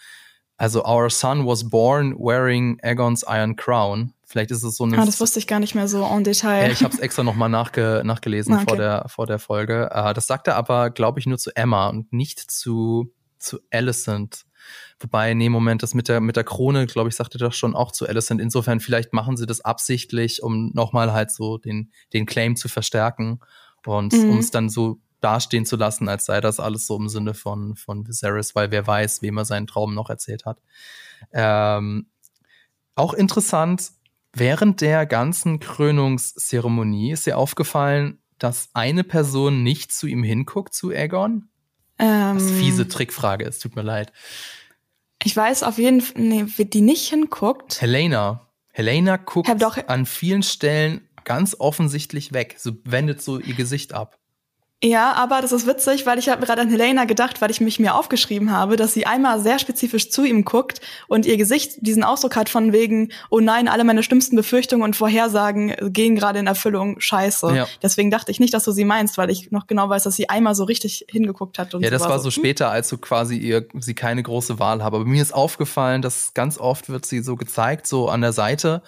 [0.56, 4.14] also Our Son was born wearing Aegon's Iron Crown.
[4.34, 4.98] Vielleicht ist es so eine.
[4.98, 6.66] Ah, das wusste ich gar nicht mehr so en Detail.
[6.66, 8.66] Ja, ich habe es extra nochmal nachge nachgelesen okay.
[8.68, 9.92] vor, der, vor der Folge.
[9.94, 14.46] Uh, das sagt er aber, glaube ich, nur zu Emma und nicht zu, zu Alicent.
[15.00, 17.92] Wobei, nee, Moment, das mit der, mit der Krone, glaube ich, sagte das schon auch
[17.92, 18.42] zu Alicent.
[18.42, 23.40] Insofern, vielleicht machen sie das absichtlich, um nochmal halt so den, den Claim zu verstärken
[23.86, 24.32] und mhm.
[24.32, 27.76] um es dann so dastehen zu lassen, als sei das alles so im Sinne von,
[27.76, 30.58] von Viserys, weil wer weiß, wem er seinen Traum noch erzählt hat.
[31.34, 32.08] Ähm,
[32.96, 33.92] auch interessant,
[34.34, 40.90] während der ganzen Krönungszeremonie ist dir aufgefallen, dass eine Person nicht zu ihm hinguckt, zu
[40.90, 41.50] Aegon?
[42.00, 44.12] Ähm, Was fiese Trickfrage ist, tut mir leid.
[45.24, 47.82] Ich weiß auf jeden Fall, nee, die nicht hinguckt.
[47.82, 48.50] Helena.
[48.72, 49.50] Helena guckt
[49.88, 54.20] an vielen Stellen ganz offensichtlich weg, so wendet so ihr Gesicht ab.
[54.86, 57.80] Ja, aber das ist witzig, weil ich habe gerade an Helena gedacht, weil ich mich
[57.80, 62.04] mir aufgeschrieben habe, dass sie einmal sehr spezifisch zu ihm guckt und ihr Gesicht diesen
[62.04, 66.48] Ausdruck hat von wegen, oh nein, alle meine schlimmsten Befürchtungen und Vorhersagen gehen gerade in
[66.48, 67.56] Erfüllung, scheiße.
[67.56, 67.68] Ja.
[67.82, 70.28] Deswegen dachte ich nicht, dass du sie meinst, weil ich noch genau weiß, dass sie
[70.28, 71.74] einmal so richtig hingeguckt hat.
[71.74, 74.60] Und ja, so das war so, so später, als du quasi ihr, sie keine große
[74.60, 74.98] Wahl habe.
[74.98, 78.82] Aber mir ist aufgefallen, dass ganz oft wird sie so gezeigt, so an der Seite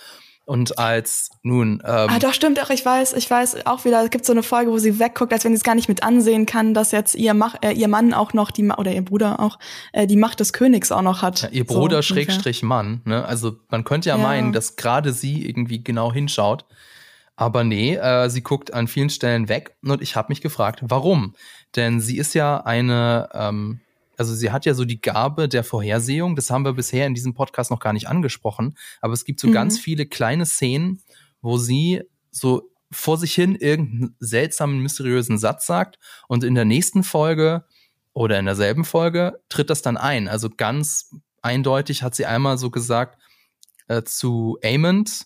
[0.45, 1.81] und als nun.
[1.85, 4.43] Ähm, ah, doch, stimmt auch, ich weiß, ich weiß auch wieder, es gibt so eine
[4.43, 7.15] Folge, wo sie wegguckt, als wenn sie es gar nicht mit ansehen kann, dass jetzt
[7.15, 9.59] ihr, Mach, äh, ihr Mann auch noch die oder ihr Bruder auch
[9.91, 11.41] äh, die Macht des Königs auch noch hat.
[11.41, 13.25] Ja, ihr Bruder so, Schrägstrich Mann, ne?
[13.25, 14.23] Also man könnte ja, ja.
[14.23, 16.65] meinen, dass gerade sie irgendwie genau hinschaut.
[17.35, 21.35] Aber nee, äh, sie guckt an vielen Stellen weg und ich habe mich gefragt, warum?
[21.75, 23.81] Denn sie ist ja eine ähm,
[24.17, 27.33] also sie hat ja so die Gabe der Vorhersehung, das haben wir bisher in diesem
[27.33, 29.53] Podcast noch gar nicht angesprochen, aber es gibt so mhm.
[29.53, 31.01] ganz viele kleine Szenen,
[31.41, 37.03] wo sie so vor sich hin irgendeinen seltsamen, mysteriösen Satz sagt und in der nächsten
[37.03, 37.65] Folge
[38.13, 40.27] oder in derselben Folge tritt das dann ein.
[40.27, 41.11] Also ganz
[41.41, 43.19] eindeutig hat sie einmal so gesagt
[43.87, 45.25] äh, zu Amond,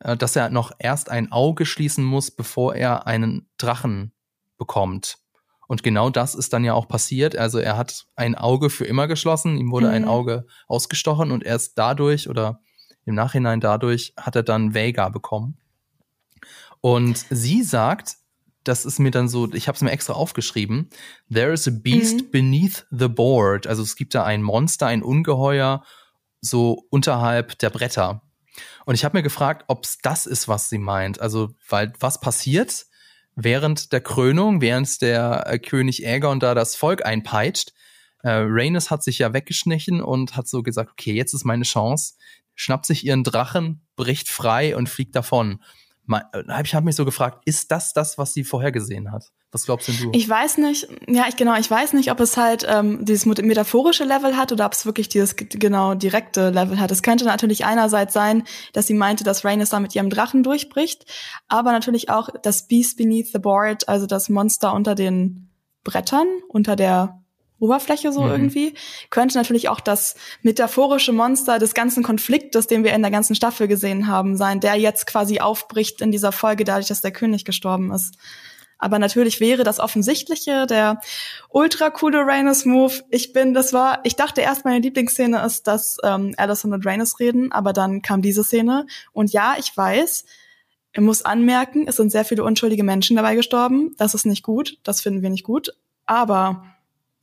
[0.00, 4.12] äh, dass er noch erst ein Auge schließen muss, bevor er einen Drachen
[4.58, 5.18] bekommt.
[5.68, 7.36] Und genau das ist dann ja auch passiert.
[7.36, 9.92] Also er hat ein Auge für immer geschlossen, ihm wurde mhm.
[9.92, 12.60] ein Auge ausgestochen und erst dadurch oder
[13.04, 15.58] im Nachhinein dadurch hat er dann Vega bekommen.
[16.80, 18.16] Und sie sagt,
[18.64, 20.90] das ist mir dann so, ich habe es mir extra aufgeschrieben,
[21.32, 22.30] there is a beast mhm.
[22.30, 23.66] beneath the board.
[23.66, 25.84] Also es gibt da ein Monster, ein Ungeheuer,
[26.40, 28.22] so unterhalb der Bretter.
[28.84, 31.20] Und ich habe mir gefragt, ob es das ist, was sie meint.
[31.20, 32.86] Also, weil was passiert,
[33.34, 37.72] während der Krönung, während der äh, König Aegon da das Volk einpeitscht,
[38.22, 42.14] äh, Rhaenys hat sich ja weggeschnitten und hat so gesagt, okay, jetzt ist meine Chance,
[42.54, 45.62] schnappt sich ihren Drachen, bricht frei und fliegt davon.
[46.10, 49.30] Äh, ich habe mich so gefragt, ist das das, was sie vorher gesehen hat?
[49.50, 50.10] Was glaubst denn du?
[50.14, 54.04] Ich weiß nicht, ja, ich genau, ich weiß nicht, ob es halt ähm, dieses metaphorische
[54.04, 56.90] Level hat oder ob es wirklich dieses genau direkte Level hat.
[56.90, 61.04] Es könnte natürlich einerseits sein, dass sie meinte, dass Rhaenys da mit ihrem Drachen durchbricht,
[61.48, 65.50] aber natürlich auch das Beast beneath the board, also das Monster unter den
[65.84, 67.21] Brettern, unter der
[67.62, 68.30] Oberfläche so mhm.
[68.30, 68.74] irgendwie,
[69.10, 73.68] könnte natürlich auch das metaphorische Monster des ganzen Konfliktes, den wir in der ganzen Staffel
[73.68, 77.92] gesehen haben, sein, der jetzt quasi aufbricht in dieser Folge, dadurch, dass der König gestorben
[77.92, 78.16] ist.
[78.78, 81.00] Aber natürlich wäre das Offensichtliche der
[81.50, 82.94] ultra coole Rhaenys Move.
[83.10, 87.20] Ich bin, das war, ich dachte erst meine Lieblingsszene ist, dass ähm, Alison und Rhaenys
[87.20, 88.86] reden, aber dann kam diese Szene.
[89.12, 90.24] Und ja, ich weiß,
[90.94, 93.94] ich muss anmerken, es sind sehr viele unschuldige Menschen dabei gestorben.
[93.98, 95.70] Das ist nicht gut, das finden wir nicht gut.
[96.04, 96.64] Aber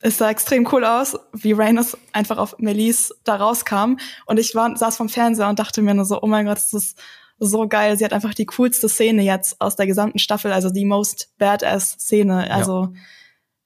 [0.01, 3.97] es sah extrem cool aus, wie Rhaenys einfach auf Melis da rauskam.
[4.25, 6.73] Und ich war, saß vom Fernseher und dachte mir nur so, oh mein Gott, das
[6.73, 6.99] ist
[7.39, 7.97] so geil.
[7.97, 11.91] Sie hat einfach die coolste Szene jetzt aus der gesamten Staffel, also die most badass
[11.91, 12.51] Szene.
[12.51, 12.93] Also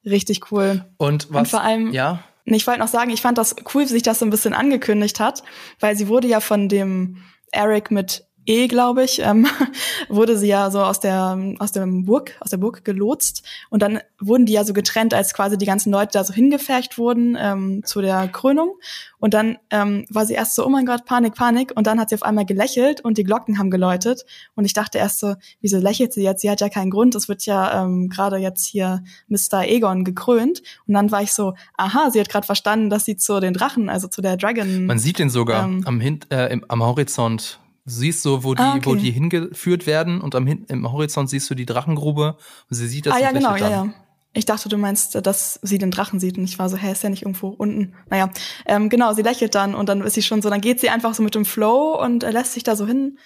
[0.04, 0.12] ja.
[0.12, 0.86] richtig cool.
[0.98, 1.40] Und was?
[1.40, 2.24] Und vor allem, ja.
[2.46, 4.54] Und ich wollte noch sagen, ich fand das cool, wie sich das so ein bisschen
[4.54, 5.44] angekündigt hat,
[5.80, 9.48] weil sie wurde ja von dem Eric mit E, glaube ich, ähm,
[10.10, 14.00] wurde sie ja so aus der aus dem Burg aus der Burg gelotst und dann
[14.20, 17.84] wurden die ja so getrennt, als quasi die ganzen Leute da so hingefercht wurden ähm,
[17.86, 18.76] zu der Krönung
[19.20, 22.10] und dann ähm, war sie erst so oh mein Gott Panik Panik und dann hat
[22.10, 24.26] sie auf einmal gelächelt und die Glocken haben geläutet
[24.56, 26.42] und ich dachte erst so wieso lächelt sie jetzt?
[26.42, 29.64] Sie hat ja keinen Grund, es wird ja ähm, gerade jetzt hier Mr.
[29.66, 33.40] Egon gekrönt und dann war ich so aha, sie hat gerade verstanden, dass sie zu
[33.40, 34.86] den Drachen, also zu der Dragon.
[34.86, 38.62] Man sieht den sogar ähm, am, Hin äh, im, am Horizont siehst so, wo die,
[38.62, 38.86] ah, okay.
[38.86, 42.38] wo die hingeführt werden und am im Horizont siehst du die Drachengrube
[42.70, 43.16] und sie sieht das.
[43.16, 43.94] Ah ja, genau, ja, ja.
[44.36, 47.04] Ich dachte, du meinst, dass sie den Drachen sieht und ich war so, hä, ist
[47.04, 47.94] ja nicht irgendwo unten.
[48.10, 48.32] Naja,
[48.66, 51.14] ähm, genau, sie lächelt dann und dann ist sie schon so, dann geht sie einfach
[51.14, 53.20] so mit dem Flow und äh, lässt sich da so hin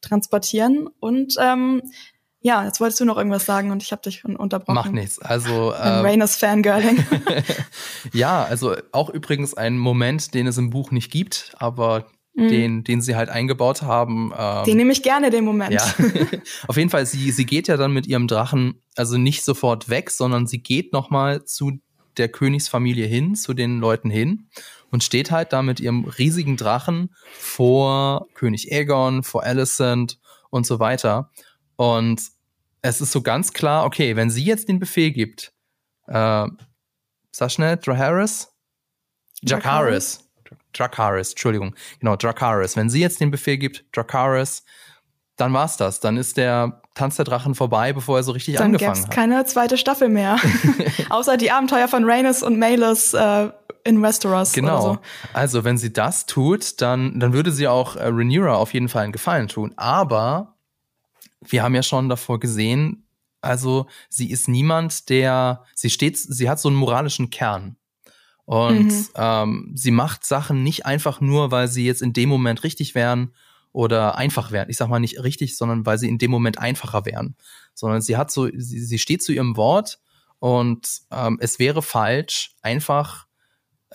[0.00, 1.82] transportieren und ähm,
[2.40, 4.74] ja, jetzt wolltest du noch irgendwas sagen und ich habe dich unterbrochen.
[4.74, 5.18] Mach nichts.
[5.18, 7.04] Also ähm, Rainers Fangirling.
[8.12, 12.06] ja, also auch übrigens ein Moment, den es im Buch nicht gibt, aber
[12.38, 12.48] mhm.
[12.48, 14.32] den, den sie halt eingebaut haben.
[14.36, 15.72] Ähm, den nehme ich gerne, den Moment.
[15.72, 15.82] Ja.
[16.68, 20.10] Auf jeden Fall, sie, sie geht ja dann mit ihrem Drachen also nicht sofort weg,
[20.10, 21.78] sondern sie geht nochmal zu
[22.16, 24.48] der Königsfamilie hin, zu den Leuten hin
[24.90, 30.18] und steht halt da mit ihrem riesigen Drachen vor König Aegon, vor Alicent
[30.50, 31.30] und so weiter.
[31.76, 32.20] Und
[32.82, 35.52] es ist so ganz klar, okay, wenn sie jetzt den Befehl gibt,
[36.06, 36.46] äh,
[37.30, 38.48] sag schnell, Draharis?
[39.42, 40.27] Jakaris.
[40.72, 42.76] Dracaris, Entschuldigung, genau, Dracaris.
[42.76, 44.64] Wenn sie jetzt den Befehl gibt, Dracaris,
[45.36, 46.00] dann war's das.
[46.00, 49.10] Dann ist der Tanz der Drachen vorbei, bevor er so richtig dann angefangen hat.
[49.10, 50.36] keine zweite Staffel mehr.
[51.10, 53.48] Außer die Abenteuer von Rhaenys und Malus äh,
[53.84, 54.52] in Westeros.
[54.52, 54.80] Genau.
[54.80, 54.98] So.
[55.32, 59.04] Also, wenn sie das tut, dann, dann würde sie auch äh, Rhaenyra auf jeden Fall
[59.04, 59.72] einen Gefallen tun.
[59.76, 60.56] Aber
[61.40, 63.06] wir haben ja schon davor gesehen,
[63.40, 67.76] also sie ist niemand, der, sie steht, sie hat so einen moralischen Kern.
[68.48, 69.06] Und mhm.
[69.14, 73.34] ähm, sie macht Sachen nicht einfach nur, weil sie jetzt in dem Moment richtig wären
[73.72, 74.70] oder einfach wären.
[74.70, 77.36] Ich sag mal nicht richtig, sondern weil sie in dem Moment einfacher wären.
[77.74, 79.98] Sondern sie hat so, sie, sie steht zu ihrem Wort
[80.38, 83.26] und ähm, es wäre falsch, einfach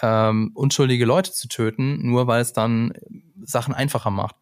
[0.03, 2.93] ähm, unschuldige Leute zu töten, nur weil es dann
[3.41, 4.35] Sachen einfacher macht.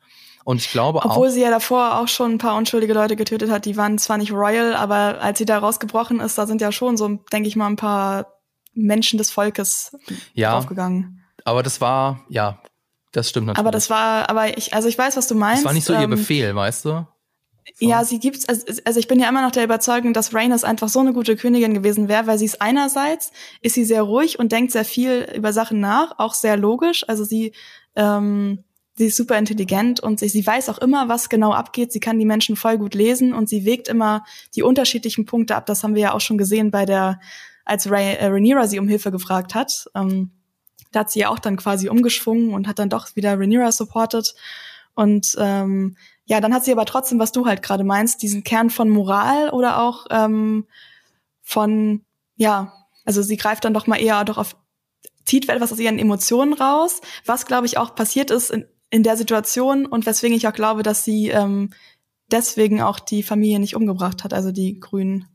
[0.43, 1.15] Und ich glaube Obwohl auch.
[1.15, 4.17] Obwohl sie ja davor auch schon ein paar unschuldige Leute getötet hat, die waren zwar
[4.17, 7.55] nicht royal, aber als sie da rausgebrochen ist, da sind ja schon so, denke ich
[7.55, 8.40] mal, ein paar
[8.73, 9.95] Menschen des Volkes
[10.33, 11.23] ja, aufgegangen.
[11.45, 12.61] Aber das war, ja,
[13.11, 13.59] das stimmt natürlich.
[13.59, 15.63] Aber das war, aber ich, also ich weiß, was du meinst.
[15.63, 16.89] Das war nicht so ihr ähm, Befehl, weißt du?
[16.89, 17.07] So.
[17.79, 20.89] Ja, sie gibt's, also, also ich bin ja immer noch der Überzeugung, dass Rhaenys einfach
[20.89, 24.51] so eine gute Königin gewesen wäre, weil sie ist einerseits, ist sie sehr ruhig und
[24.51, 27.07] denkt sehr viel über Sachen nach, auch sehr logisch.
[27.07, 27.53] Also sie,
[27.95, 28.63] ähm,
[28.95, 31.91] sie ist super intelligent und sie, sie weiß auch immer, was genau abgeht.
[31.91, 34.23] Sie kann die Menschen voll gut lesen und sie wägt immer
[34.55, 35.65] die unterschiedlichen Punkte ab.
[35.65, 37.19] Das haben wir ja auch schon gesehen bei der
[37.65, 39.89] als Ray, äh, Rhaenyra sie um Hilfe gefragt hat.
[39.95, 40.31] Ähm,
[40.91, 44.35] da hat sie ja auch dann quasi umgeschwungen und hat dann doch wieder Rhaenyra supportet.
[44.93, 45.95] Und ähm,
[46.25, 49.49] ja, dann hat sie aber trotzdem, was du halt gerade meinst, diesen Kern von Moral
[49.49, 50.67] oder auch ähm,
[51.41, 52.05] von,
[52.35, 52.73] ja,
[53.05, 54.55] also sie greift dann doch mal eher doch auf,
[55.25, 59.17] zieht etwas aus ihren Emotionen raus, was, glaube ich, auch passiert ist in, in der
[59.17, 61.71] Situation und weswegen ich auch glaube, dass sie ähm,
[62.31, 65.27] deswegen auch die Familie nicht umgebracht hat, also die Grünen.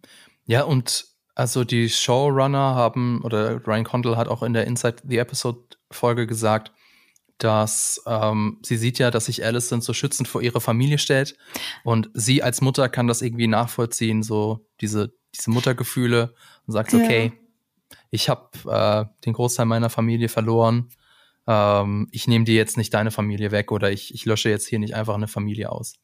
[0.47, 1.07] Ja, und
[1.37, 5.61] also die Showrunner haben, oder Ryan Condal hat auch in der Inside the Episode
[5.93, 6.72] Folge gesagt,
[7.39, 11.37] dass ähm, sie sieht ja, dass sich Alison so schützend vor ihre Familie stellt
[11.84, 16.34] und sie als Mutter kann das irgendwie nachvollziehen, so diese diese Muttergefühle
[16.66, 16.99] und sagt, ja.
[16.99, 17.32] okay,
[18.11, 20.89] ich habe äh, den Großteil meiner Familie verloren
[21.47, 24.78] ähm, ich nehme dir jetzt nicht deine Familie weg oder ich, ich lösche jetzt hier
[24.78, 25.95] nicht einfach eine Familie aus.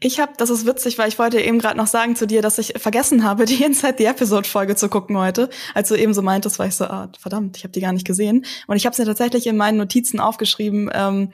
[0.00, 2.58] Ich habe, das ist witzig, weil ich wollte eben gerade noch sagen zu dir, dass
[2.58, 5.50] ich vergessen habe, die Inside the Episode Folge zu gucken heute.
[5.74, 8.06] Als du eben so meintest, war ich so, ah, verdammt, ich habe die gar nicht
[8.06, 8.44] gesehen.
[8.66, 10.90] Und ich habe es ja tatsächlich in meinen Notizen aufgeschrieben.
[10.92, 11.30] Ähm,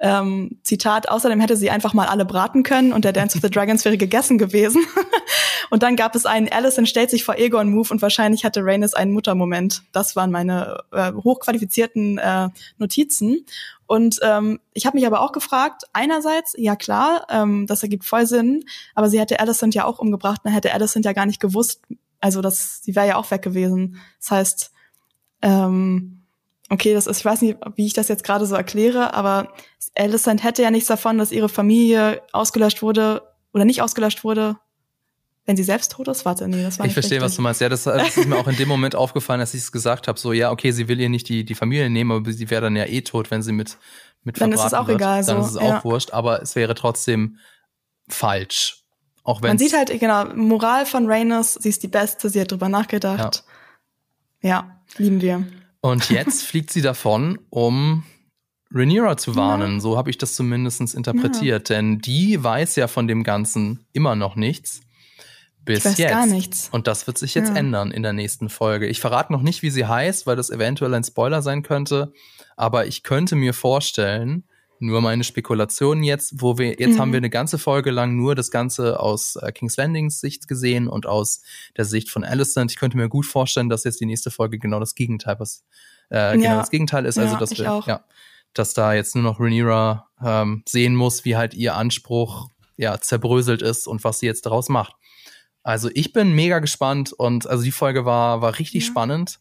[0.00, 3.50] ähm, Zitat: Außerdem hätte sie einfach mal alle braten können und der Dance of the
[3.50, 4.84] Dragons wäre gegessen gewesen.
[5.70, 8.94] und dann gab es einen Alison stellt sich vor Egon Move und wahrscheinlich hatte Rhaenys
[8.94, 9.82] einen Muttermoment.
[9.92, 12.48] Das waren meine äh, hochqualifizierten äh,
[12.78, 13.44] Notizen.
[13.86, 18.26] Und ähm, ich habe mich aber auch gefragt, einerseits, ja klar, ähm, das ergibt voll
[18.26, 18.64] Sinn,
[18.94, 21.82] aber sie hätte Alicent ja auch umgebracht, dann hätte Alicent ja gar nicht gewusst,
[22.20, 24.00] also das, sie wäre ja auch weg gewesen.
[24.18, 24.72] Das heißt,
[25.42, 26.22] ähm,
[26.68, 29.52] okay, das ist, ich weiß nicht, wie ich das jetzt gerade so erkläre, aber
[29.94, 34.58] Alicent hätte ja nichts davon, dass ihre Familie ausgelöscht wurde oder nicht ausgelöscht wurde,
[35.46, 36.24] wenn sie selbst tot ist?
[36.24, 37.60] Warte, nee, das war Ich verstehe, was du meinst.
[37.60, 40.18] Ja, das, das, ist mir auch in dem Moment aufgefallen, dass ich es gesagt habe.
[40.18, 42.76] So, ja, okay, sie will ihr nicht die, die Familie nehmen, aber sie wäre dann
[42.76, 43.78] ja eh tot, wenn sie mit,
[44.24, 45.00] mit Dann ist es auch wird.
[45.00, 45.24] egal.
[45.24, 45.46] Dann so.
[45.46, 45.84] ist es auch ja.
[45.84, 47.38] wurscht, aber es wäre trotzdem
[48.08, 48.82] falsch.
[49.22, 52.50] Auch wenn Man sieht halt, genau, Moral von Rhaenys, sie ist die Beste, sie hat
[52.50, 53.44] drüber nachgedacht.
[54.42, 55.46] Ja, ja lieben wir.
[55.80, 58.04] Und jetzt fliegt sie davon, um
[58.74, 59.74] Rhaenyra zu warnen.
[59.74, 59.80] Ja.
[59.80, 61.68] So habe ich das zumindest interpretiert.
[61.68, 64.80] Denn die weiß ja von dem Ganzen immer noch nichts.
[65.66, 66.10] Bis ich weiß jetzt.
[66.10, 66.68] gar nichts.
[66.72, 67.56] Und das wird sich jetzt ja.
[67.56, 68.86] ändern in der nächsten Folge.
[68.86, 72.12] Ich verrate noch nicht, wie sie heißt, weil das eventuell ein Spoiler sein könnte.
[72.56, 74.44] Aber ich könnte mir vorstellen,
[74.78, 77.00] nur meine Spekulationen jetzt, wo wir, jetzt mhm.
[77.00, 80.86] haben wir eine ganze Folge lang nur das Ganze aus äh, King's Landings Sicht gesehen
[80.86, 81.42] und aus
[81.76, 82.70] der Sicht von Alicent.
[82.70, 85.64] Ich könnte mir gut vorstellen, dass jetzt die nächste Folge genau das Gegenteil, was,
[86.10, 86.58] äh, genau ja.
[86.58, 87.18] das Gegenteil ist.
[87.18, 87.86] Also, ja, dass wir, auch.
[87.86, 88.04] ja,
[88.54, 93.62] dass da jetzt nur noch Rhaenyra ähm, sehen muss, wie halt ihr Anspruch ja zerbröselt
[93.62, 94.94] ist und was sie jetzt daraus macht.
[95.66, 98.88] Also ich bin mega gespannt und also die Folge war war richtig ja.
[98.88, 99.40] spannend.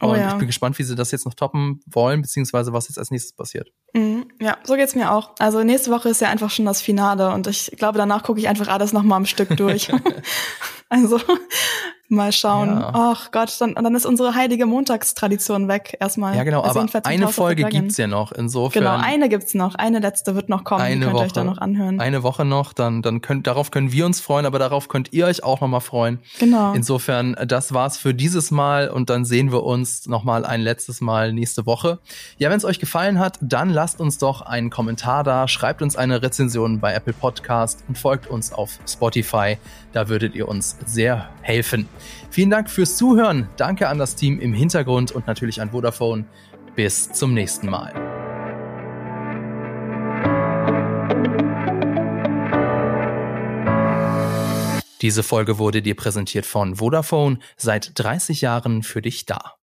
[0.00, 0.32] Oh, und ja.
[0.32, 3.34] ich bin gespannt, wie sie das jetzt noch toppen wollen, beziehungsweise was jetzt als nächstes
[3.34, 3.70] passiert.
[3.92, 5.34] Mhm, ja, so geht's mir auch.
[5.38, 8.48] Also nächste Woche ist ja einfach schon das Finale und ich glaube, danach gucke ich
[8.48, 9.92] einfach alles nochmal am Stück durch.
[10.88, 11.20] also
[12.12, 12.68] Mal schauen.
[12.68, 12.90] Ja.
[12.94, 16.36] Ach Gott, dann, dann ist unsere heilige Montagstradition weg erstmal.
[16.36, 18.32] Ja, genau, also aber eine Folge gibt's ja noch.
[18.32, 18.82] Insofern.
[18.82, 19.74] Genau, eine gibt's noch.
[19.74, 20.82] Eine letzte wird noch kommen.
[20.82, 22.00] Eine die könnt Woche, ihr euch dann noch anhören.
[22.00, 25.26] Eine Woche noch, dann, dann könnt, darauf können wir uns freuen, aber darauf könnt ihr
[25.26, 26.20] euch auch nochmal freuen.
[26.38, 26.72] Genau.
[26.72, 31.32] Insofern, das war's für dieses Mal und dann sehen wir uns nochmal ein letztes Mal
[31.32, 31.98] nächste Woche.
[32.38, 35.96] Ja, wenn es euch gefallen hat, dann lasst uns doch einen Kommentar da, schreibt uns
[35.96, 39.56] eine Rezension bei Apple Podcast und folgt uns auf Spotify.
[39.92, 41.88] Da würdet ihr uns sehr helfen.
[42.30, 43.48] Vielen Dank fürs Zuhören.
[43.56, 46.24] Danke an das Team im Hintergrund und natürlich an Vodafone.
[46.74, 47.92] Bis zum nächsten Mal.
[55.02, 59.56] Diese Folge wurde dir präsentiert von Vodafone, seit 30 Jahren für dich da.